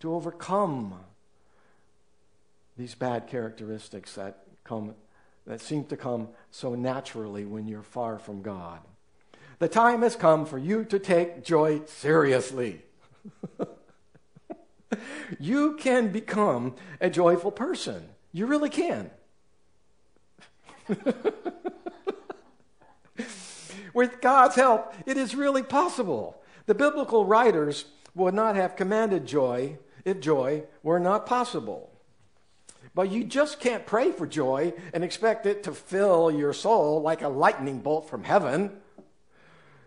to 0.00 0.14
overcome 0.14 1.00
these 2.76 2.94
bad 2.94 3.26
characteristics 3.26 4.14
that 4.14 4.44
come 4.62 4.94
that 5.46 5.60
seem 5.60 5.84
to 5.86 5.96
come 5.96 6.28
so 6.50 6.74
naturally 6.74 7.44
when 7.44 7.66
you're 7.66 7.82
far 7.82 8.18
from 8.18 8.42
God. 8.42 8.80
The 9.58 9.68
time 9.68 10.02
has 10.02 10.14
come 10.14 10.46
for 10.46 10.58
you 10.58 10.84
to 10.84 10.98
take 10.98 11.42
joy 11.42 11.80
seriously. 11.86 12.82
you 15.38 15.76
can 15.76 16.08
become 16.08 16.74
a 17.00 17.10
joyful 17.10 17.50
person. 17.50 18.08
You 18.32 18.46
really 18.46 18.70
can. 18.70 19.10
With 23.94 24.20
God's 24.20 24.54
help, 24.54 24.94
it 25.06 25.16
is 25.16 25.34
really 25.34 25.62
possible. 25.62 26.40
The 26.66 26.74
biblical 26.74 27.24
writers 27.24 27.86
would 28.14 28.34
not 28.34 28.56
have 28.56 28.76
commanded 28.76 29.26
joy 29.26 29.78
if 30.04 30.20
joy 30.20 30.64
were 30.82 31.00
not 31.00 31.26
possible. 31.26 31.90
But 32.94 33.10
you 33.10 33.24
just 33.24 33.60
can't 33.60 33.86
pray 33.86 34.10
for 34.10 34.26
joy 34.26 34.72
and 34.92 35.04
expect 35.04 35.46
it 35.46 35.62
to 35.64 35.72
fill 35.72 36.30
your 36.30 36.52
soul 36.52 37.00
like 37.00 37.22
a 37.22 37.28
lightning 37.28 37.78
bolt 37.80 38.08
from 38.08 38.24
heaven. 38.24 38.72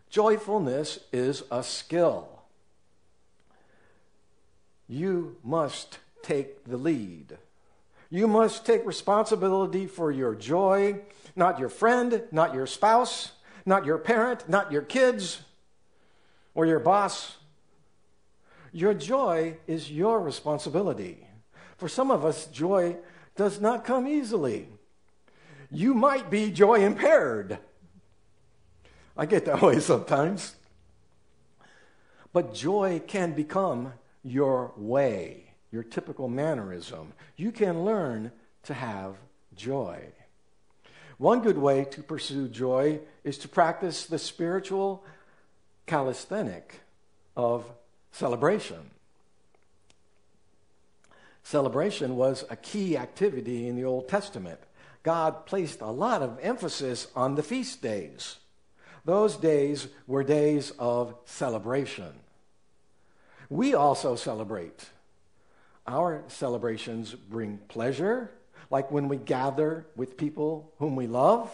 Joyfulness 0.10 1.00
is 1.12 1.43
a 1.51 1.63
skill. 1.63 2.30
You 4.91 5.38
must 5.41 6.00
take 6.21 6.65
the 6.65 6.75
lead. 6.75 7.38
You 8.10 8.27
must 8.27 8.65
take 8.65 8.86
responsibility 8.86 9.88
for 9.88 10.12
your 10.12 10.36
joy, 10.36 11.00
not 11.33 11.60
your 11.60 11.69
friend, 11.69 12.24
not 12.29 12.53
your 12.53 12.67
spouse, 12.67 13.31
not 13.65 13.86
your 13.86 13.98
parent, 13.98 14.50
not 14.50 14.69
your 14.69 14.81
kids, 14.81 15.43
or 16.53 16.65
your 16.65 16.79
boss. 16.79 17.38
Your 18.74 18.93
joy 18.93 19.55
is 19.65 19.89
your 19.89 20.19
responsibility. 20.19 21.25
For 21.77 21.88
some 21.88 22.12
of 22.12 22.25
us, 22.25 22.48
joy 22.48 22.98
does 23.38 23.62
not 23.62 23.86
come 23.86 24.05
easily. 24.05 24.67
You 25.71 25.93
might 25.93 26.29
be 26.29 26.51
joy 26.51 26.83
impaired. 26.83 27.60
I 29.15 29.25
get 29.25 29.45
that 29.45 29.62
way 29.62 29.79
sometimes. 29.79 30.57
But 32.33 32.53
joy 32.53 33.01
can 33.07 33.31
become 33.31 33.93
your 34.24 34.74
way, 34.78 35.54
your 35.72 35.84
typical 35.84 36.28
mannerism. 36.28 37.13
You 37.36 37.51
can 37.51 37.84
learn 37.84 38.32
to 38.63 38.74
have 38.74 39.16
joy. 39.56 40.00
One 41.18 41.42
good 41.42 41.58
way 41.58 41.86
to 41.92 42.01
pursue 42.01 42.48
joy 42.48 43.00
is 43.24 43.38
to 43.40 43.48
practice 43.48 44.06
the 44.06 44.18
spiritual 44.18 45.04
calisthenic 45.86 46.82
of 47.36 47.66
celebration. 48.12 48.92
Celebration 51.44 52.16
was 52.16 52.46
a 52.50 52.56
key 52.56 52.98
activity 52.98 53.68
in 53.68 53.75
the 53.75 53.86
Old 53.86 54.08
Testament. 54.08 54.60
God 55.04 55.46
placed 55.46 55.82
a 55.82 55.92
lot 55.92 56.22
of 56.22 56.40
emphasis 56.42 57.08
on 57.16 57.36
the 57.36 57.44
feast 57.44 57.82
days. 57.82 58.38
Those 59.04 59.36
days 59.36 59.88
were 60.08 60.24
days 60.24 60.72
of 60.78 61.16
celebration. 61.25 62.21
We 63.51 63.74
also 63.74 64.15
celebrate. 64.15 64.89
Our 65.86 66.24
celebrations 66.29 67.13
bring 67.13 67.58
pleasure, 67.67 68.31
like 68.70 68.89
when 68.91 69.10
we 69.10 69.17
gather 69.17 69.86
with 69.98 70.15
people 70.15 70.72
whom 70.79 70.96
we 70.96 71.05
love. 71.05 71.51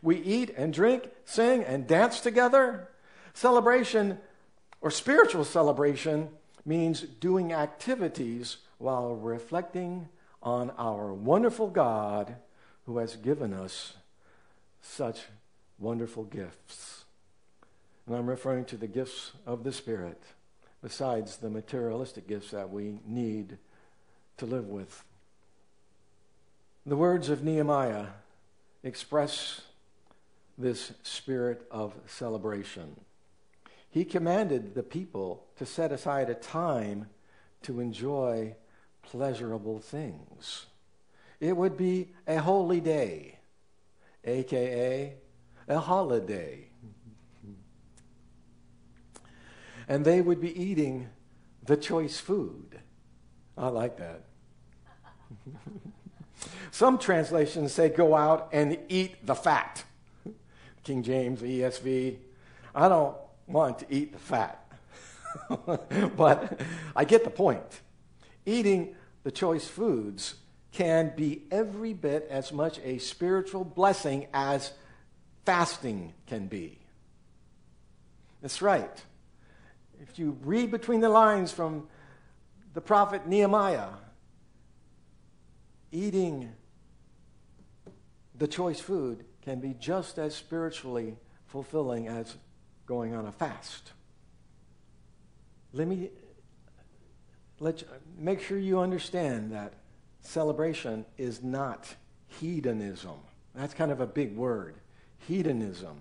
We 0.00 0.16
eat 0.16 0.54
and 0.56 0.72
drink, 0.72 1.10
sing 1.26 1.62
and 1.62 1.86
dance 1.86 2.20
together. 2.20 2.88
Celebration 3.34 4.18
or 4.80 4.90
spiritual 4.90 5.44
celebration 5.44 6.30
means 6.64 7.02
doing 7.02 7.52
activities 7.52 8.56
while 8.78 9.14
reflecting 9.14 10.08
on 10.42 10.70
our 10.78 11.12
wonderful 11.12 11.68
God 11.68 12.36
who 12.86 12.96
has 12.96 13.14
given 13.14 13.52
us 13.52 13.92
such 14.80 15.24
wonderful 15.78 16.24
gifts. 16.24 17.04
And 18.06 18.16
I'm 18.16 18.26
referring 18.26 18.64
to 18.66 18.78
the 18.78 18.86
gifts 18.86 19.32
of 19.44 19.64
the 19.64 19.72
Spirit, 19.72 20.22
besides 20.86 21.38
the 21.38 21.50
materialistic 21.50 22.28
gifts 22.28 22.52
that 22.52 22.70
we 22.70 23.00
need 23.04 23.58
to 24.36 24.46
live 24.46 24.68
with. 24.68 25.02
The 26.86 26.94
words 26.94 27.28
of 27.28 27.42
Nehemiah 27.42 28.06
express 28.84 29.62
this 30.56 30.92
spirit 31.02 31.66
of 31.72 31.92
celebration 32.06 32.94
he 33.96 34.04
commanded 34.04 34.74
the 34.74 34.82
people 34.82 35.46
to 35.56 35.64
set 35.64 35.90
aside 35.90 36.28
a 36.28 36.34
time 36.34 37.08
to 37.62 37.80
enjoy 37.80 38.54
pleasurable 39.00 39.78
things. 39.78 40.66
It 41.40 41.56
would 41.56 41.78
be 41.78 42.10
a 42.26 42.36
holy 42.36 42.80
day, 42.80 43.38
aka 44.22 45.14
a 45.66 45.80
holiday. 45.80 46.68
And 49.88 50.04
they 50.04 50.20
would 50.20 50.40
be 50.40 50.60
eating 50.60 51.08
the 51.64 51.76
choice 51.76 52.18
food. 52.18 52.80
I 53.56 53.68
like 53.68 53.96
that. 53.98 54.24
Some 56.70 56.98
translations 56.98 57.72
say 57.72 57.88
go 57.88 58.14
out 58.14 58.50
and 58.52 58.78
eat 58.88 59.24
the 59.24 59.34
fat. 59.34 59.84
King 60.84 61.02
James, 61.02 61.40
ESV. 61.40 62.18
I 62.74 62.88
don't 62.88 63.16
want 63.46 63.80
to 63.80 63.86
eat 63.90 64.12
the 64.12 64.18
fat. 64.18 64.62
but 66.16 66.60
I 66.94 67.04
get 67.04 67.24
the 67.24 67.30
point. 67.30 67.80
Eating 68.44 68.94
the 69.22 69.30
choice 69.30 69.66
foods 69.66 70.34
can 70.72 71.12
be 71.16 71.42
every 71.50 71.94
bit 71.94 72.26
as 72.30 72.52
much 72.52 72.78
a 72.84 72.98
spiritual 72.98 73.64
blessing 73.64 74.26
as 74.32 74.72
fasting 75.44 76.12
can 76.26 76.46
be. 76.46 76.78
That's 78.42 78.60
right. 78.60 79.02
If 80.00 80.18
you 80.18 80.36
read 80.42 80.70
between 80.70 81.00
the 81.00 81.08
lines 81.08 81.52
from 81.52 81.88
the 82.74 82.80
prophet 82.80 83.26
Nehemiah, 83.26 83.88
eating 85.92 86.52
the 88.34 88.46
choice 88.46 88.80
food 88.80 89.24
can 89.42 89.60
be 89.60 89.74
just 89.78 90.18
as 90.18 90.34
spiritually 90.34 91.16
fulfilling 91.46 92.08
as 92.08 92.36
going 92.84 93.14
on 93.14 93.26
a 93.26 93.32
fast. 93.32 93.92
Let 95.72 95.88
me 95.88 96.10
let 97.58 97.80
you, 97.80 97.88
make 98.18 98.40
sure 98.40 98.58
you 98.58 98.80
understand 98.80 99.52
that 99.52 99.72
celebration 100.20 101.06
is 101.16 101.42
not 101.42 101.94
hedonism. 102.28 103.16
That's 103.54 103.72
kind 103.72 103.90
of 103.90 104.00
a 104.00 104.06
big 104.06 104.36
word. 104.36 104.76
Hedonism. 105.26 106.00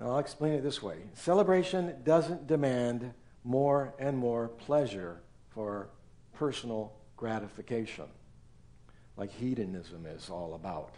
I'll 0.00 0.18
explain 0.18 0.52
it 0.52 0.62
this 0.62 0.82
way 0.82 0.98
celebration 1.14 1.94
doesn't 2.04 2.46
demand 2.46 3.12
more 3.44 3.94
and 3.98 4.18
more 4.18 4.48
pleasure 4.48 5.22
for 5.48 5.88
personal 6.34 6.92
gratification, 7.16 8.04
like 9.16 9.30
hedonism 9.30 10.04
is 10.06 10.28
all 10.28 10.54
about. 10.54 10.94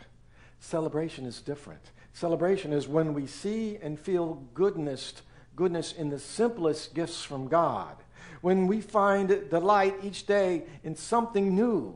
Celebration 0.61 1.25
is 1.27 1.41
different. 1.41 1.93
Celebration 2.13 2.73
is 2.73 2.89
when 2.89 3.15
we 3.15 3.27
see 3.27 3.79
and 3.81 3.99
feel 3.99 4.43
goodness, 4.55 5.13
goodness 5.55 5.93
in 5.93 6.09
the 6.09 6.19
simplest 6.19 6.95
gifts 6.95 7.23
from 7.23 7.47
God. 7.47 7.97
When 8.41 8.67
we 8.67 8.81
find 8.81 9.29
delight 9.51 9.95
each 10.03 10.27
day 10.27 10.65
in 10.83 10.97
something 10.97 11.55
new 11.55 11.95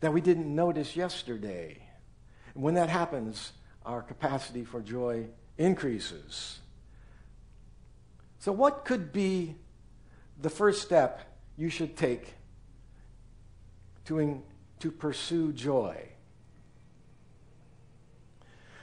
that 0.00 0.12
we 0.12 0.20
didn't 0.20 0.54
notice 0.54 0.96
yesterday. 0.96 1.82
And 2.54 2.62
when 2.62 2.74
that 2.74 2.90
happens, 2.90 3.52
our 3.86 4.02
capacity 4.02 4.64
for 4.64 4.82
joy 4.82 5.26
increases. 5.58 6.58
So, 8.38 8.52
what 8.52 8.84
could 8.84 9.12
be 9.12 9.56
the 10.40 10.50
first 10.50 10.82
step 10.82 11.20
you 11.56 11.70
should 11.70 11.96
take 11.96 12.34
to, 14.06 14.18
in, 14.18 14.42
to 14.80 14.90
pursue 14.90 15.52
joy? 15.52 16.08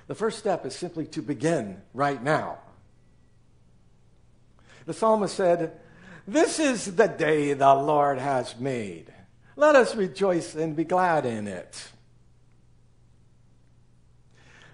The 0.08 0.16
first 0.16 0.40
step 0.40 0.66
is 0.66 0.76
simply 0.76 1.06
to 1.08 1.22
begin 1.22 1.82
right 1.94 2.22
now. 2.22 2.58
The 4.86 4.94
psalmist 4.94 5.36
said, 5.36 5.80
This 6.28 6.60
is 6.60 6.96
the 6.96 7.08
day 7.08 7.54
the 7.54 7.74
Lord 7.74 8.18
has 8.18 8.60
made. 8.60 9.14
Let 9.56 9.76
us 9.76 9.96
rejoice 9.96 10.56
and 10.56 10.76
be 10.76 10.86
glad 10.86 11.26
in 11.26 11.48
it. 11.48 11.90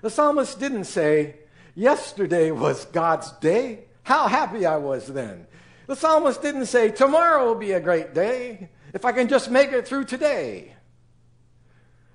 The 0.02 0.10
psalmist 0.10 0.60
didn't 0.60 0.86
say, 0.86 1.36
Yesterday 1.78 2.50
was 2.50 2.86
God's 2.86 3.32
day. 3.34 3.86
How 4.02 4.28
happy 4.28 4.66
I 4.66 4.78
was 4.78 5.06
then. 5.06 5.46
The 5.86 5.96
psalmist 5.96 6.42
didn't 6.42 6.66
say, 6.66 6.90
Tomorrow 6.90 7.46
will 7.46 7.54
be 7.54 7.74
a 7.74 7.80
great 7.80 8.16
day 8.16 8.70
if 8.96 9.06
I 9.06 9.12
can 9.12 9.28
just 9.28 9.52
make 9.52 9.72
it 9.72 9.88
through 9.88 10.06
today. 10.06 10.74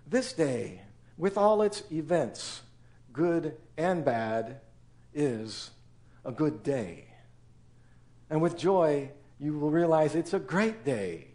This 0.05 0.33
day, 0.33 0.81
with 1.17 1.39
all 1.39 1.63
its 1.63 1.85
events, 1.93 2.63
good 3.13 3.57
and 3.77 4.05
bad, 4.05 4.63
is 5.15 5.71
a 6.25 6.33
good 6.33 6.65
day. 6.65 7.07
And 8.31 8.43
with 8.43 8.59
joy, 8.59 9.13
you 9.39 9.57
will 9.57 9.71
realize 9.71 10.17
it's 10.17 10.35
a 10.35 10.41
great 10.41 10.85
day. 10.85 11.29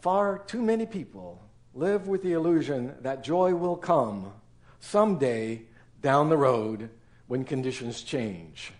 Far 0.00 0.38
too 0.38 0.62
many 0.62 0.86
people 0.86 1.42
live 1.74 2.08
with 2.08 2.22
the 2.22 2.32
illusion 2.32 2.94
that 3.02 3.22
joy 3.22 3.54
will 3.54 3.76
come 3.76 4.32
someday 4.80 5.67
down 6.00 6.28
the 6.28 6.36
road 6.36 6.90
when 7.26 7.44
conditions 7.44 8.02
change. 8.02 8.72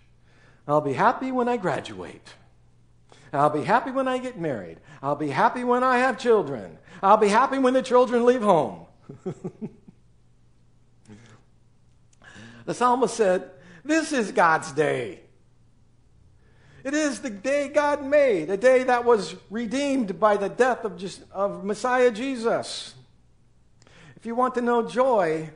I'll 0.67 0.81
be 0.81 0.93
happy 0.93 1.31
when 1.31 1.47
I 1.47 1.57
graduate. 1.57 2.35
I'll 3.31 3.49
be 3.49 3.63
happy 3.63 3.91
when 3.91 4.07
I 4.07 4.17
get 4.17 4.39
married. 4.39 4.79
I'll 5.01 5.15
be 5.15 5.29
happy 5.29 5.63
when 5.63 5.83
I 5.83 5.99
have 5.99 6.17
children. 6.17 6.77
I'll 7.01 7.17
be 7.17 7.27
happy 7.27 7.57
when 7.57 7.73
the 7.73 7.81
children 7.81 8.25
leave 8.25 8.41
home. 8.41 8.85
the 12.65 12.73
psalmist 12.73 13.15
said, 13.15 13.51
This 13.83 14.11
is 14.11 14.31
God's 14.31 14.71
day. 14.71 15.21
It 16.83 16.93
is 16.93 17.19
the 17.19 17.29
day 17.29 17.67
God 17.67 18.05
made, 18.05 18.49
a 18.49 18.57
day 18.57 18.83
that 18.83 19.03
was 19.05 19.35
redeemed 19.49 20.19
by 20.19 20.37
the 20.37 20.49
death 20.49 20.85
of, 20.85 20.97
just, 20.97 21.23
of 21.31 21.63
Messiah 21.63 22.09
Jesus. 22.09 22.95
If 24.15 24.25
you 24.25 24.33
want 24.33 24.55
to 24.55 24.61
know 24.61 24.87
joy, 24.87 25.49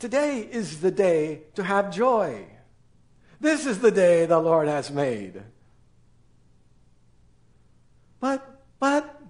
Today 0.00 0.48
is 0.50 0.80
the 0.80 0.90
day 0.90 1.42
to 1.56 1.62
have 1.62 1.94
joy. 1.94 2.46
This 3.38 3.66
is 3.66 3.80
the 3.80 3.90
day 3.90 4.24
the 4.24 4.38
Lord 4.38 4.66
has 4.66 4.90
made. 4.90 5.42
But, 8.18 8.62
but, 8.78 9.20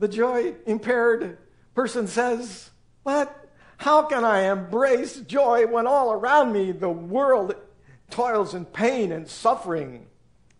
the 0.00 0.08
joy 0.08 0.54
impaired 0.66 1.38
person 1.72 2.08
says, 2.08 2.70
but 3.04 3.48
how 3.76 4.02
can 4.02 4.24
I 4.24 4.50
embrace 4.50 5.20
joy 5.20 5.68
when 5.68 5.86
all 5.86 6.12
around 6.12 6.52
me 6.52 6.72
the 6.72 6.90
world 6.90 7.54
toils 8.10 8.56
in 8.56 8.64
pain 8.64 9.12
and 9.12 9.28
suffering? 9.28 10.08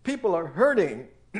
People 0.03 0.33
are 0.33 0.47
hurting. 0.47 1.09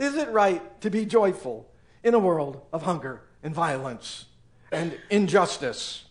Is 0.00 0.16
it 0.16 0.28
right 0.30 0.80
to 0.80 0.90
be 0.90 1.06
joyful 1.06 1.70
in 2.02 2.14
a 2.14 2.18
world 2.18 2.62
of 2.72 2.82
hunger 2.82 3.22
and 3.44 3.54
violence? 3.54 4.26
And 4.74 4.98
injustice. 5.08 6.04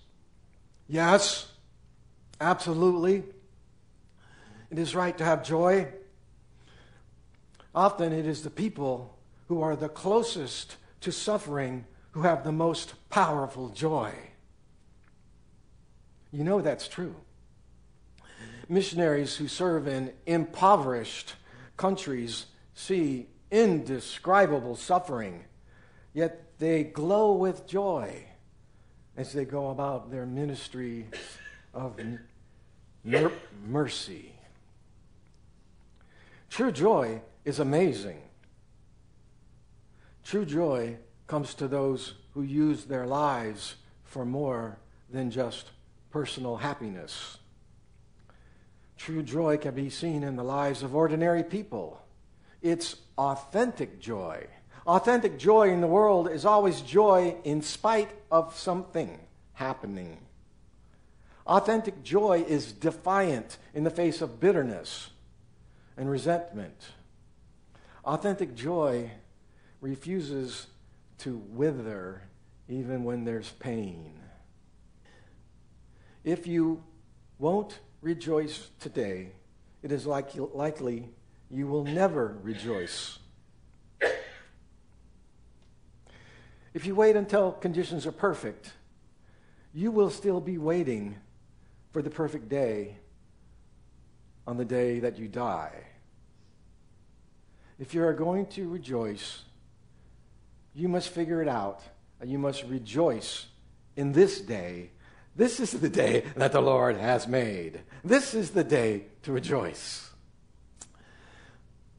Yes, 0.88 1.52
absolutely. 2.40 3.24
It 4.72 4.80
is 4.80 4.96
right 4.96 5.18
to 5.18 5.26
have 5.26 5.44
joy. 5.44 5.88
Often 7.76 8.14
it 8.14 8.26
is 8.26 8.44
the 8.44 8.50
people 8.50 9.18
who 9.48 9.62
are 9.62 9.76
the 9.76 9.90
closest 9.90 10.78
to 11.02 11.12
suffering 11.12 11.86
who 12.12 12.22
have 12.22 12.44
the 12.44 12.52
most 12.52 12.94
powerful 13.10 13.70
joy. 13.70 14.14
You 16.32 16.44
know 16.44 16.62
that's 16.62 16.88
true. 16.88 17.16
Missionaries 18.70 19.36
who 19.36 19.48
serve 19.48 19.88
in 19.88 20.14
impoverished 20.26 21.34
countries 21.76 22.46
see 22.74 23.28
indescribable 23.52 24.76
suffering, 24.76 25.44
yet 26.14 26.58
they 26.60 26.84
glow 26.84 27.34
with 27.34 27.68
joy 27.68 28.26
as 29.16 29.34
they 29.34 29.46
go 29.46 29.70
about 29.70 30.12
their 30.12 30.26
ministry 30.26 31.08
of 31.74 32.00
mer- 33.04 33.32
mercy. 33.66 34.34
True 36.50 36.72
joy 36.72 37.22
is 37.46 37.60
amazing. 37.60 38.22
True 40.24 40.46
joy 40.46 40.98
comes 41.28 41.54
to 41.56 41.68
those 41.68 42.14
who 42.34 42.44
use 42.44 42.86
their 42.86 43.06
lives 43.06 43.76
for 44.04 44.26
more 44.26 44.78
than 45.10 45.30
just 45.32 45.72
personal 46.12 46.58
happiness. 46.58 47.38
True 48.98 49.24
joy 49.24 49.58
can 49.58 49.76
be 49.76 49.90
seen 49.90 50.24
in 50.24 50.36
the 50.36 50.44
lives 50.44 50.84
of 50.84 50.96
ordinary 50.96 51.44
people. 51.44 52.02
It's 52.62 52.96
authentic 53.18 54.00
joy. 54.00 54.48
Authentic 54.86 55.38
joy 55.38 55.70
in 55.70 55.80
the 55.80 55.88
world 55.88 56.30
is 56.30 56.46
always 56.46 56.82
joy 56.82 57.38
in 57.46 57.62
spite 57.62 58.10
of 58.30 58.58
something 58.58 59.18
happening. 59.54 60.18
Authentic 61.48 62.04
joy 62.04 62.44
is 62.48 62.74
defiant 62.74 63.58
in 63.74 63.86
the 63.86 63.90
face 63.90 64.22
of 64.22 64.40
bitterness 64.40 65.10
and 65.96 66.10
resentment. 66.10 66.90
Authentic 68.04 68.56
joy 68.56 69.12
refuses 69.80 70.68
to 71.20 71.38
wither 71.38 72.24
even 72.68 73.04
when 73.06 73.24
there's 73.24 73.52
pain. 73.52 74.20
If 76.26 76.48
you 76.48 76.84
won't 77.40 77.80
rejoice 78.02 78.70
today, 78.80 79.32
it 79.82 79.92
is 79.92 80.06
like, 80.06 80.32
likely 80.36 81.10
you 81.50 81.68
will 81.68 81.84
never 81.84 82.38
rejoice 82.42 83.20
If 86.74 86.86
you 86.86 86.96
wait 86.96 87.16
until 87.16 87.52
conditions 87.52 88.08
are 88.08 88.12
perfect, 88.12 88.74
you 89.74 89.92
will 89.92 90.10
still 90.10 90.42
be 90.42 90.58
waiting 90.58 91.16
for 91.92 92.02
the 92.02 92.10
perfect 92.10 92.50
day 92.50 92.98
on 94.48 94.58
the 94.58 94.66
day 94.66 95.00
that 95.00 95.18
you 95.18 95.28
die. 95.28 95.72
If 97.80 97.94
you 97.94 98.04
are 98.04 98.14
going 98.14 98.48
to 98.48 98.68
rejoice, 98.70 99.44
you 100.74 100.88
must 100.88 101.10
figure 101.10 101.42
it 101.42 101.48
out 101.48 101.82
and 102.20 102.32
you 102.32 102.40
must 102.40 102.64
rejoice 102.64 103.48
in 103.96 104.12
this 104.12 104.42
day. 104.42 104.92
This 105.36 105.60
is 105.60 105.72
the 105.72 105.90
day 105.90 106.26
that 106.36 106.52
the 106.52 106.62
Lord 106.62 106.98
has 106.98 107.28
made. 107.28 107.82
This 108.04 108.34
is 108.34 108.52
the 108.52 108.64
day 108.64 109.06
to 109.24 109.32
rejoice. 109.32 110.10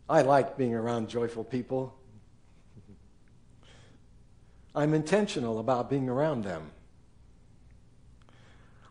I 0.08 0.22
like 0.22 0.56
being 0.56 0.74
around 0.74 1.08
joyful 1.08 1.44
people. 1.44 1.94
I'm 4.74 4.92
intentional 4.92 5.58
about 5.58 5.88
being 5.88 6.08
around 6.08 6.44
them. 6.44 6.70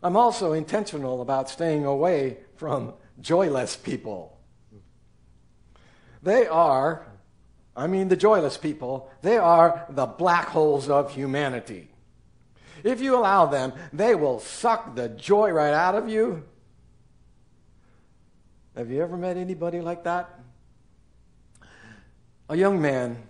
I'm 0.02 0.16
also 0.16 0.52
intentional 0.52 1.20
about 1.20 1.50
staying 1.50 1.84
away 1.84 2.38
from 2.56 2.94
joyless 3.20 3.76
people. 3.76 4.38
They 6.22 6.46
are, 6.46 7.06
I 7.76 7.86
mean 7.86 8.08
the 8.08 8.16
joyless 8.16 8.56
people, 8.56 9.10
they 9.22 9.36
are 9.36 9.86
the 9.90 10.06
black 10.06 10.48
holes 10.48 10.88
of 10.88 11.12
humanity. 11.12 11.88
If 12.82 13.00
you 13.00 13.16
allow 13.16 13.46
them, 13.46 13.72
they 13.92 14.14
will 14.14 14.40
suck 14.40 14.94
the 14.94 15.08
joy 15.08 15.50
right 15.50 15.72
out 15.72 15.94
of 15.94 16.08
you. 16.08 16.44
Have 18.76 18.90
you 18.90 19.02
ever 19.02 19.16
met 19.16 19.36
anybody 19.36 19.80
like 19.80 20.04
that? 20.04 20.38
A 22.48 22.56
young 22.56 22.80
man 22.80 23.22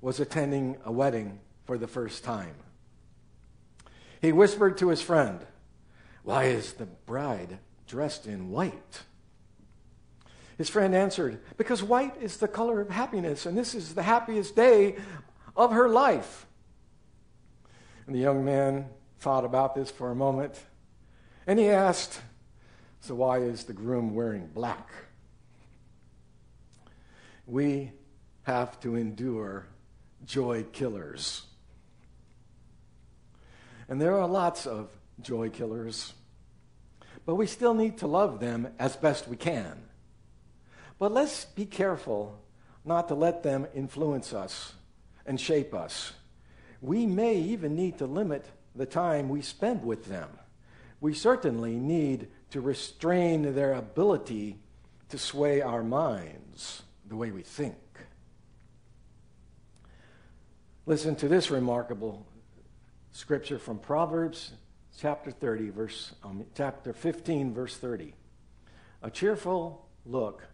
was 0.00 0.20
attending 0.20 0.76
a 0.84 0.92
wedding 0.92 1.40
for 1.68 1.76
the 1.76 1.86
first 1.86 2.24
time. 2.24 2.54
He 4.22 4.32
whispered 4.32 4.78
to 4.78 4.88
his 4.88 5.02
friend, 5.02 5.38
Why 6.22 6.44
is 6.44 6.72
the 6.72 6.86
bride 6.86 7.58
dressed 7.86 8.26
in 8.26 8.48
white? 8.48 9.02
His 10.56 10.70
friend 10.70 10.94
answered, 10.94 11.42
Because 11.58 11.82
white 11.82 12.16
is 12.22 12.38
the 12.38 12.48
color 12.48 12.80
of 12.80 12.88
happiness, 12.88 13.44
and 13.44 13.56
this 13.56 13.74
is 13.74 13.94
the 13.94 14.02
happiest 14.02 14.56
day 14.56 14.96
of 15.54 15.72
her 15.72 15.90
life. 15.90 16.46
And 18.06 18.16
the 18.16 18.20
young 18.20 18.46
man 18.46 18.86
thought 19.18 19.44
about 19.44 19.74
this 19.74 19.90
for 19.90 20.10
a 20.10 20.14
moment, 20.14 20.58
and 21.46 21.58
he 21.58 21.68
asked, 21.68 22.18
So 23.00 23.16
why 23.16 23.40
is 23.40 23.64
the 23.64 23.74
groom 23.74 24.14
wearing 24.14 24.46
black? 24.46 24.88
We 27.46 27.92
have 28.44 28.80
to 28.80 28.96
endure 28.96 29.66
joy 30.24 30.64
killers. 30.72 31.44
And 33.88 34.00
there 34.00 34.16
are 34.16 34.28
lots 34.28 34.66
of 34.66 34.90
joy 35.20 35.48
killers, 35.50 36.12
but 37.24 37.36
we 37.36 37.46
still 37.46 37.74
need 37.74 37.98
to 37.98 38.06
love 38.06 38.40
them 38.40 38.68
as 38.78 38.96
best 38.96 39.28
we 39.28 39.36
can. 39.36 39.82
But 40.98 41.12
let's 41.12 41.44
be 41.44 41.64
careful 41.64 42.38
not 42.84 43.08
to 43.08 43.14
let 43.14 43.42
them 43.42 43.66
influence 43.74 44.32
us 44.32 44.74
and 45.24 45.40
shape 45.40 45.74
us. 45.74 46.12
We 46.80 47.06
may 47.06 47.36
even 47.36 47.74
need 47.74 47.98
to 47.98 48.06
limit 48.06 48.46
the 48.74 48.86
time 48.86 49.28
we 49.28 49.42
spend 49.42 49.84
with 49.84 50.06
them. 50.06 50.28
We 51.00 51.14
certainly 51.14 51.76
need 51.76 52.28
to 52.50 52.60
restrain 52.60 53.54
their 53.54 53.74
ability 53.74 54.58
to 55.08 55.18
sway 55.18 55.60
our 55.60 55.82
minds 55.82 56.82
the 57.06 57.16
way 57.16 57.30
we 57.30 57.42
think. 57.42 57.76
Listen 60.86 61.14
to 61.16 61.28
this 61.28 61.50
remarkable 61.50 62.26
scripture 63.18 63.58
from 63.58 63.80
Proverbs 63.80 64.52
chapter 64.96 65.32
30 65.32 65.70
verse 65.70 66.12
um, 66.22 66.44
chapter 66.54 66.92
15 66.92 67.52
verse 67.52 67.76
30. 67.76 68.14
A 69.02 69.10
cheerful 69.10 69.84
look 70.06 70.44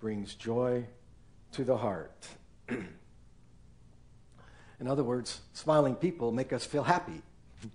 brings 0.00 0.34
joy 0.34 0.86
to 1.52 1.64
the 1.64 1.76
heart. 1.76 2.26
In 2.70 2.86
other 4.86 5.04
words, 5.04 5.42
smiling 5.52 5.96
people 5.96 6.32
make 6.32 6.50
us 6.50 6.64
feel 6.64 6.84
happy. 6.84 7.20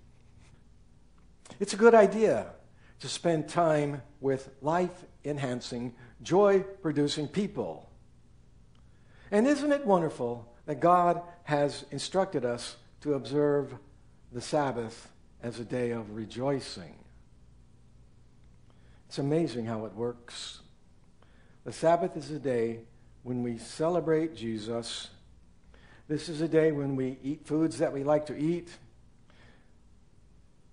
It's 1.60 1.72
a 1.72 1.76
good 1.76 1.94
idea 1.94 2.46
to 2.98 3.08
spend 3.08 3.48
time 3.48 4.02
with 4.20 4.50
life 4.60 5.04
enhancing, 5.24 5.94
joy 6.22 6.64
producing 6.82 7.28
people. 7.28 7.88
And 9.30 9.46
isn't 9.46 9.70
it 9.70 9.86
wonderful 9.86 10.52
that 10.66 10.80
God 10.80 11.22
has 11.44 11.84
instructed 11.92 12.44
us 12.44 12.74
to 13.02 13.14
observe 13.14 13.76
the 14.34 14.40
Sabbath 14.40 15.12
as 15.44 15.60
a 15.60 15.64
day 15.64 15.92
of 15.92 16.16
rejoicing. 16.16 16.96
It's 19.06 19.18
amazing 19.18 19.66
how 19.66 19.84
it 19.86 19.94
works. 19.94 20.58
The 21.64 21.72
Sabbath 21.72 22.16
is 22.16 22.32
a 22.32 22.40
day 22.40 22.80
when 23.22 23.44
we 23.44 23.58
celebrate 23.58 24.34
Jesus. 24.34 25.08
This 26.08 26.28
is 26.28 26.40
a 26.40 26.48
day 26.48 26.72
when 26.72 26.96
we 26.96 27.16
eat 27.22 27.46
foods 27.46 27.78
that 27.78 27.92
we 27.92 28.02
like 28.02 28.26
to 28.26 28.36
eat, 28.36 28.70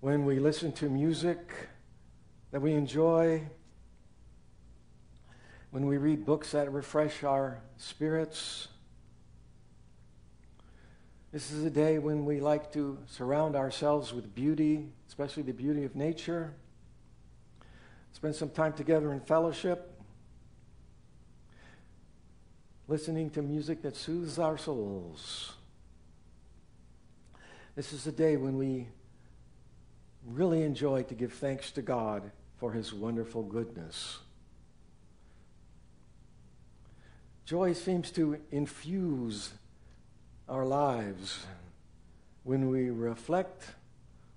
when 0.00 0.24
we 0.24 0.40
listen 0.40 0.72
to 0.72 0.90
music 0.90 1.52
that 2.50 2.60
we 2.60 2.72
enjoy, 2.72 3.42
when 5.70 5.86
we 5.86 5.98
read 5.98 6.26
books 6.26 6.50
that 6.50 6.72
refresh 6.72 7.22
our 7.22 7.60
spirits. 7.76 8.66
This 11.32 11.50
is 11.50 11.64
a 11.64 11.70
day 11.70 11.98
when 11.98 12.26
we 12.26 12.40
like 12.40 12.70
to 12.74 12.98
surround 13.06 13.56
ourselves 13.56 14.12
with 14.12 14.34
beauty, 14.34 14.90
especially 15.08 15.42
the 15.42 15.54
beauty 15.54 15.84
of 15.84 15.96
nature. 15.96 16.52
Spend 18.12 18.34
some 18.34 18.50
time 18.50 18.74
together 18.74 19.10
in 19.14 19.20
fellowship, 19.20 19.98
listening 22.86 23.30
to 23.30 23.40
music 23.40 23.80
that 23.80 23.96
soothes 23.96 24.38
our 24.38 24.58
souls. 24.58 25.54
This 27.76 27.94
is 27.94 28.06
a 28.06 28.12
day 28.12 28.36
when 28.36 28.58
we 28.58 28.88
really 30.26 30.64
enjoy 30.64 31.02
to 31.04 31.14
give 31.14 31.32
thanks 31.32 31.70
to 31.70 31.80
God 31.80 32.30
for 32.58 32.72
his 32.72 32.92
wonderful 32.92 33.42
goodness. 33.42 34.18
Joy 37.46 37.72
seems 37.72 38.10
to 38.10 38.38
infuse 38.50 39.52
our 40.48 40.64
lives 40.64 41.46
when 42.42 42.68
we 42.68 42.90
reflect 42.90 43.64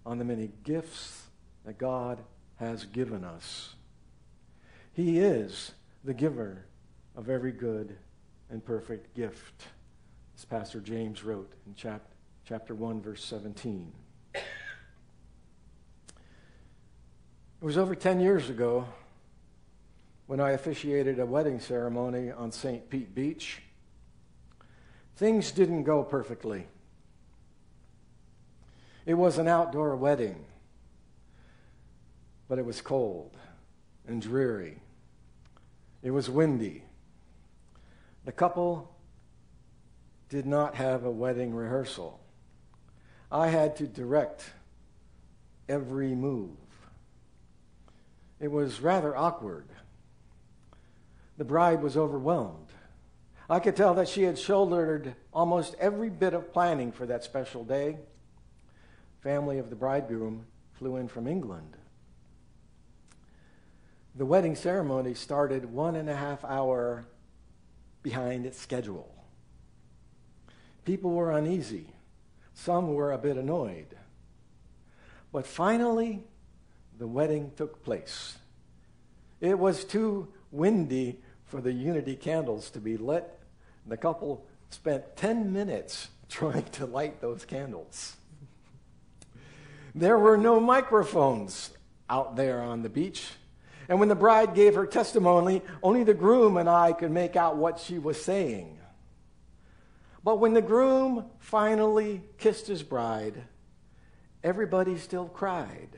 on 0.05 0.17
the 0.17 0.25
many 0.25 0.51
gifts 0.63 1.23
that 1.65 1.77
God 1.77 2.19
has 2.57 2.85
given 2.85 3.23
us. 3.23 3.75
He 4.93 5.19
is 5.19 5.71
the 6.03 6.13
giver 6.13 6.65
of 7.15 7.29
every 7.29 7.51
good 7.51 7.97
and 8.49 8.63
perfect 8.63 9.15
gift, 9.15 9.67
as 10.37 10.45
Pastor 10.45 10.79
James 10.79 11.23
wrote 11.23 11.51
in 11.65 11.73
chap- 11.73 12.13
chapter 12.47 12.75
1, 12.75 13.01
verse 13.01 13.23
17. 13.23 13.91
It 14.35 14.43
was 17.61 17.77
over 17.77 17.95
10 17.95 18.19
years 18.19 18.49
ago 18.49 18.87
when 20.27 20.39
I 20.39 20.51
officiated 20.51 21.19
a 21.19 21.25
wedding 21.25 21.59
ceremony 21.59 22.31
on 22.31 22.51
St. 22.51 22.89
Pete 22.89 23.15
Beach 23.15 23.61
Things 25.15 25.51
didn't 25.51 25.83
go 25.83 26.03
perfectly. 26.03 26.67
It 29.05 29.13
was 29.13 29.37
an 29.37 29.47
outdoor 29.47 29.95
wedding, 29.95 30.45
but 32.49 32.59
it 32.59 32.65
was 32.65 32.81
cold 32.81 33.37
and 34.07 34.21
dreary. 34.21 34.81
It 36.03 36.11
was 36.11 36.29
windy. 36.29 36.83
The 38.25 38.31
couple 38.31 38.93
did 40.29 40.45
not 40.45 40.75
have 40.75 41.05
a 41.05 41.11
wedding 41.11 41.53
rehearsal. 41.53 42.19
I 43.31 43.47
had 43.47 43.75
to 43.77 43.87
direct 43.87 44.51
every 45.69 46.13
move. 46.13 46.57
It 48.39 48.51
was 48.51 48.81
rather 48.81 49.15
awkward. 49.15 49.67
The 51.37 51.45
bride 51.45 51.81
was 51.81 51.95
overwhelmed. 51.95 52.64
I 53.49 53.59
could 53.59 53.75
tell 53.75 53.93
that 53.95 54.09
she 54.09 54.23
had 54.23 54.39
shouldered 54.39 55.15
almost 55.31 55.75
every 55.79 56.09
bit 56.09 56.33
of 56.33 56.51
planning 56.51 56.91
for 56.91 57.05
that 57.05 57.23
special 57.23 57.63
day. 57.63 57.97
Family 59.21 59.59
of 59.59 59.69
the 59.69 59.75
bridegroom 59.75 60.45
flew 60.73 60.97
in 60.97 61.07
from 61.07 61.27
England. 61.27 61.77
The 64.15 64.25
wedding 64.25 64.55
ceremony 64.55 65.13
started 65.13 65.65
one 65.65 65.95
and 65.95 66.09
a 66.09 66.15
half 66.15 66.43
hour 66.43 67.05
behind 68.01 68.45
its 68.45 68.59
schedule. 68.59 69.13
People 70.83 71.11
were 71.11 71.31
uneasy. 71.31 71.89
Some 72.53 72.93
were 72.93 73.11
a 73.11 73.17
bit 73.17 73.37
annoyed. 73.37 73.95
But 75.31 75.45
finally, 75.45 76.23
the 76.97 77.07
wedding 77.07 77.51
took 77.55 77.83
place. 77.83 78.37
It 79.41 79.59
was 79.59 79.83
too 79.83 80.29
windy 80.51 81.19
for 81.45 81.61
the 81.61 81.71
unity 81.71 82.15
candles 82.15 82.69
to 82.71 82.79
be 82.79 82.97
lit 82.97 83.31
the 83.87 83.97
couple 83.97 84.45
spent 84.69 85.15
10 85.15 85.53
minutes 85.53 86.09
trying 86.29 86.63
to 86.63 86.85
light 86.85 87.21
those 87.21 87.45
candles. 87.45 88.17
There 89.93 90.19
were 90.19 90.37
no 90.37 90.59
microphones 90.59 91.71
out 92.09 92.35
there 92.35 92.61
on 92.61 92.81
the 92.81 92.89
beach. 92.89 93.27
And 93.87 93.99
when 93.99 94.09
the 94.09 94.15
bride 94.15 94.55
gave 94.55 94.75
her 94.75 94.85
testimony, 94.85 95.61
only 95.83 96.03
the 96.03 96.13
groom 96.13 96.57
and 96.57 96.67
I 96.67 96.91
could 96.91 97.11
make 97.11 97.35
out 97.35 97.55
what 97.55 97.79
she 97.79 97.99
was 97.99 98.21
saying. 98.21 98.79
But 100.23 100.39
when 100.39 100.53
the 100.53 100.61
groom 100.61 101.25
finally 101.37 102.23
kissed 102.39 102.65
his 102.65 102.81
bride, 102.81 103.43
everybody 104.43 104.97
still 104.97 105.27
cried, 105.27 105.89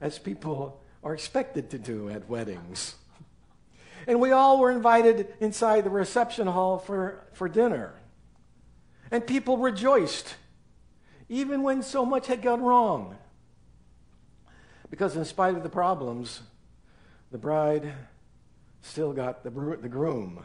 as 0.00 0.20
people 0.20 0.80
are 1.02 1.12
expected 1.12 1.70
to 1.70 1.78
do 1.78 2.08
at 2.08 2.28
weddings. 2.28 2.94
And 4.06 4.20
we 4.20 4.30
all 4.30 4.60
were 4.60 4.70
invited 4.70 5.34
inside 5.40 5.84
the 5.84 5.90
reception 5.90 6.46
hall 6.46 6.78
for, 6.78 7.24
for 7.32 7.48
dinner. 7.48 7.94
And 9.10 9.26
people 9.26 9.58
rejoiced, 9.58 10.36
even 11.28 11.62
when 11.62 11.82
so 11.82 12.04
much 12.04 12.26
had 12.26 12.42
gone 12.42 12.62
wrong. 12.62 13.16
Because 14.90 15.16
in 15.16 15.24
spite 15.24 15.56
of 15.56 15.62
the 15.62 15.68
problems, 15.68 16.40
the 17.32 17.38
bride 17.38 17.92
still 18.82 19.12
got 19.12 19.42
the, 19.42 19.50
the 19.50 19.88
groom. 19.88 20.44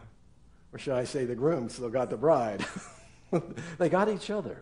Or 0.74 0.80
should 0.80 0.94
I 0.94 1.04
say, 1.04 1.26
the 1.26 1.36
groom 1.36 1.70
still 1.70 1.90
got 1.90 2.10
the 2.10 2.18
bride. 2.18 2.66
they 3.78 3.90
got 3.90 4.10
each 4.10 4.30
other. 4.30 4.58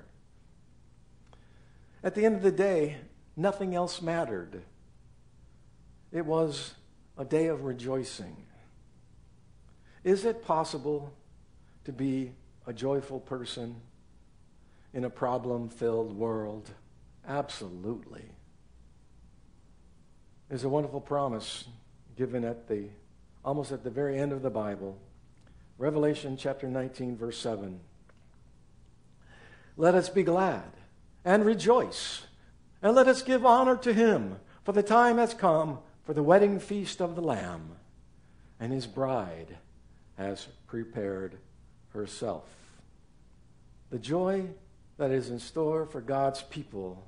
At 2.03 2.15
the 2.15 2.25
end 2.25 2.35
of 2.35 2.41
the 2.41 2.51
day, 2.51 2.97
nothing 3.35 3.75
else 3.75 4.01
mattered. 4.01 4.61
It 6.11 6.25
was 6.25 6.73
a 7.17 7.25
day 7.25 7.47
of 7.47 7.63
rejoicing. 7.63 8.35
Is 10.03 10.25
it 10.25 10.45
possible 10.45 11.13
to 11.83 11.91
be 11.91 12.31
a 12.65 12.73
joyful 12.73 13.19
person 13.19 13.75
in 14.93 15.03
a 15.03 15.09
problem 15.09 15.69
filled 15.69 16.15
world? 16.15 16.69
Absolutely. 17.27 18.25
There's 20.47 20.63
a 20.63 20.69
wonderful 20.69 21.01
promise 21.01 21.65
given 22.17 22.43
at 22.43 22.67
the 22.67 22.85
almost 23.43 23.71
at 23.71 23.83
the 23.83 23.89
very 23.89 24.17
end 24.17 24.31
of 24.31 24.41
the 24.41 24.49
Bible. 24.49 24.97
Revelation 25.77 26.37
chapter 26.37 26.67
19 26.67 27.17
verse 27.17 27.37
7. 27.37 27.79
Let 29.77 29.95
us 29.95 30.09
be 30.09 30.23
glad 30.23 30.71
and 31.23 31.45
rejoice 31.45 32.25
and 32.81 32.95
let 32.95 33.07
us 33.07 33.21
give 33.21 33.45
honor 33.45 33.77
to 33.77 33.93
him 33.93 34.37
for 34.63 34.71
the 34.71 34.83
time 34.83 35.17
has 35.17 35.33
come 35.33 35.79
for 36.03 36.13
the 36.13 36.23
wedding 36.23 36.59
feast 36.59 37.01
of 37.01 37.15
the 37.15 37.21
lamb 37.21 37.71
and 38.59 38.73
his 38.73 38.87
bride 38.87 39.57
has 40.19 40.49
prepared 40.67 41.37
herself. 41.93 42.43
The 43.89 43.97
joy 43.97 44.47
that 44.97 45.11
is 45.11 45.29
in 45.29 45.39
store 45.39 45.85
for 45.85 46.01
God's 46.01 46.43
people 46.43 47.07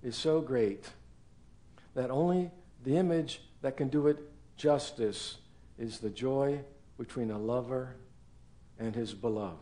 is 0.00 0.14
so 0.16 0.40
great 0.40 0.88
that 1.94 2.08
only 2.08 2.52
the 2.84 2.96
image 2.96 3.42
that 3.62 3.76
can 3.76 3.88
do 3.88 4.06
it 4.06 4.16
justice 4.56 5.38
is 5.76 5.98
the 5.98 6.08
joy 6.08 6.60
between 6.96 7.32
a 7.32 7.38
lover 7.38 7.96
and 8.78 8.94
his 8.94 9.12
beloved. 9.12 9.58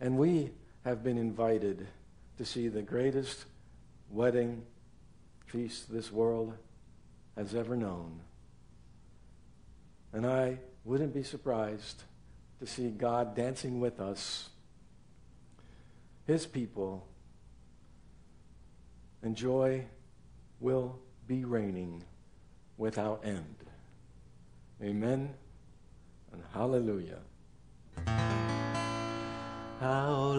And 0.00 0.16
we 0.16 0.52
have 0.84 1.04
been 1.04 1.18
invited 1.18 1.86
to 2.38 2.46
see 2.46 2.68
the 2.68 2.82
greatest 2.82 3.44
wedding 4.10 4.62
feast 5.44 5.92
this 5.92 6.10
world 6.10 6.54
has 7.36 7.54
ever 7.54 7.76
known. 7.76 8.20
And 10.12 10.26
I 10.26 10.58
wouldn't 10.84 11.14
be 11.14 11.22
surprised 11.22 12.02
to 12.60 12.66
see 12.66 12.90
God 12.90 13.34
dancing 13.34 13.80
with 13.80 14.00
us, 14.00 14.50
his 16.26 16.46
people, 16.46 17.06
and 19.22 19.34
joy 19.36 19.84
will 20.60 20.98
be 21.26 21.44
reigning 21.44 22.04
without 22.76 23.22
end. 23.24 23.56
Amen 24.82 25.34
and 26.32 26.42
hallelujah. 26.52 27.20
How 29.80 30.32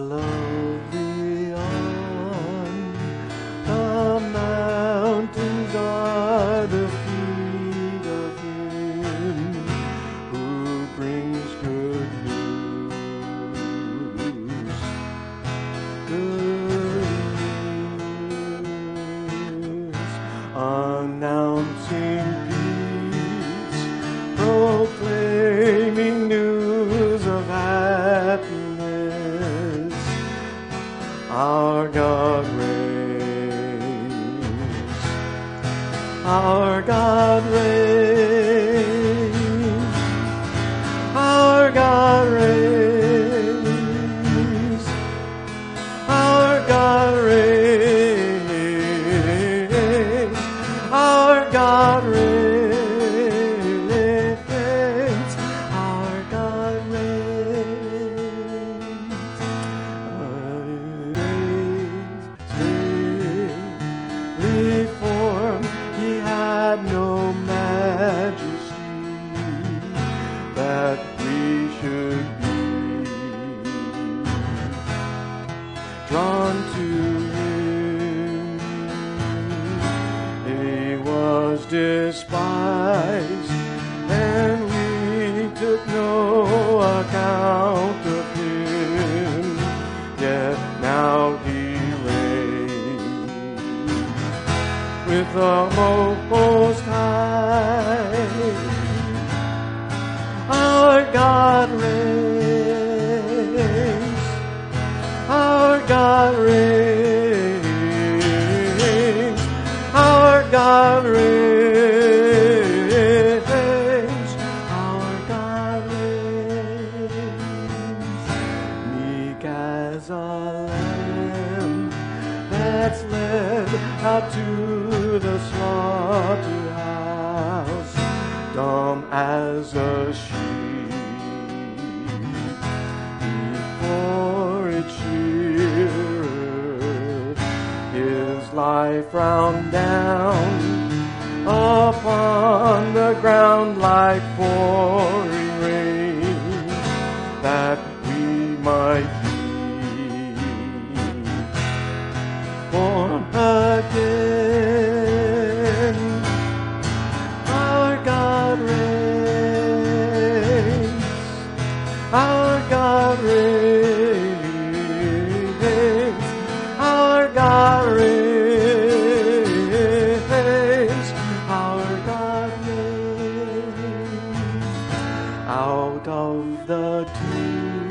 Of 176.08 176.68
the 176.68 177.04
dew, 177.18 177.88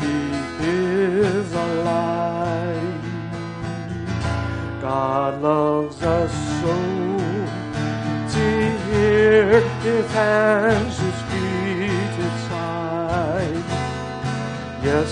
He 0.00 0.16
is 0.66 1.52
alive. 1.52 3.04
God 4.82 5.40
loves 5.40 6.02
us 6.02 6.32
so 6.60 6.76
to 8.34 8.46
hear 8.88 9.60
his 9.60 10.06
hands, 10.10 10.98
his 10.98 11.18
feet, 11.30 12.14
his 12.20 12.36
side. 12.48 13.64
Yes, 14.82 15.10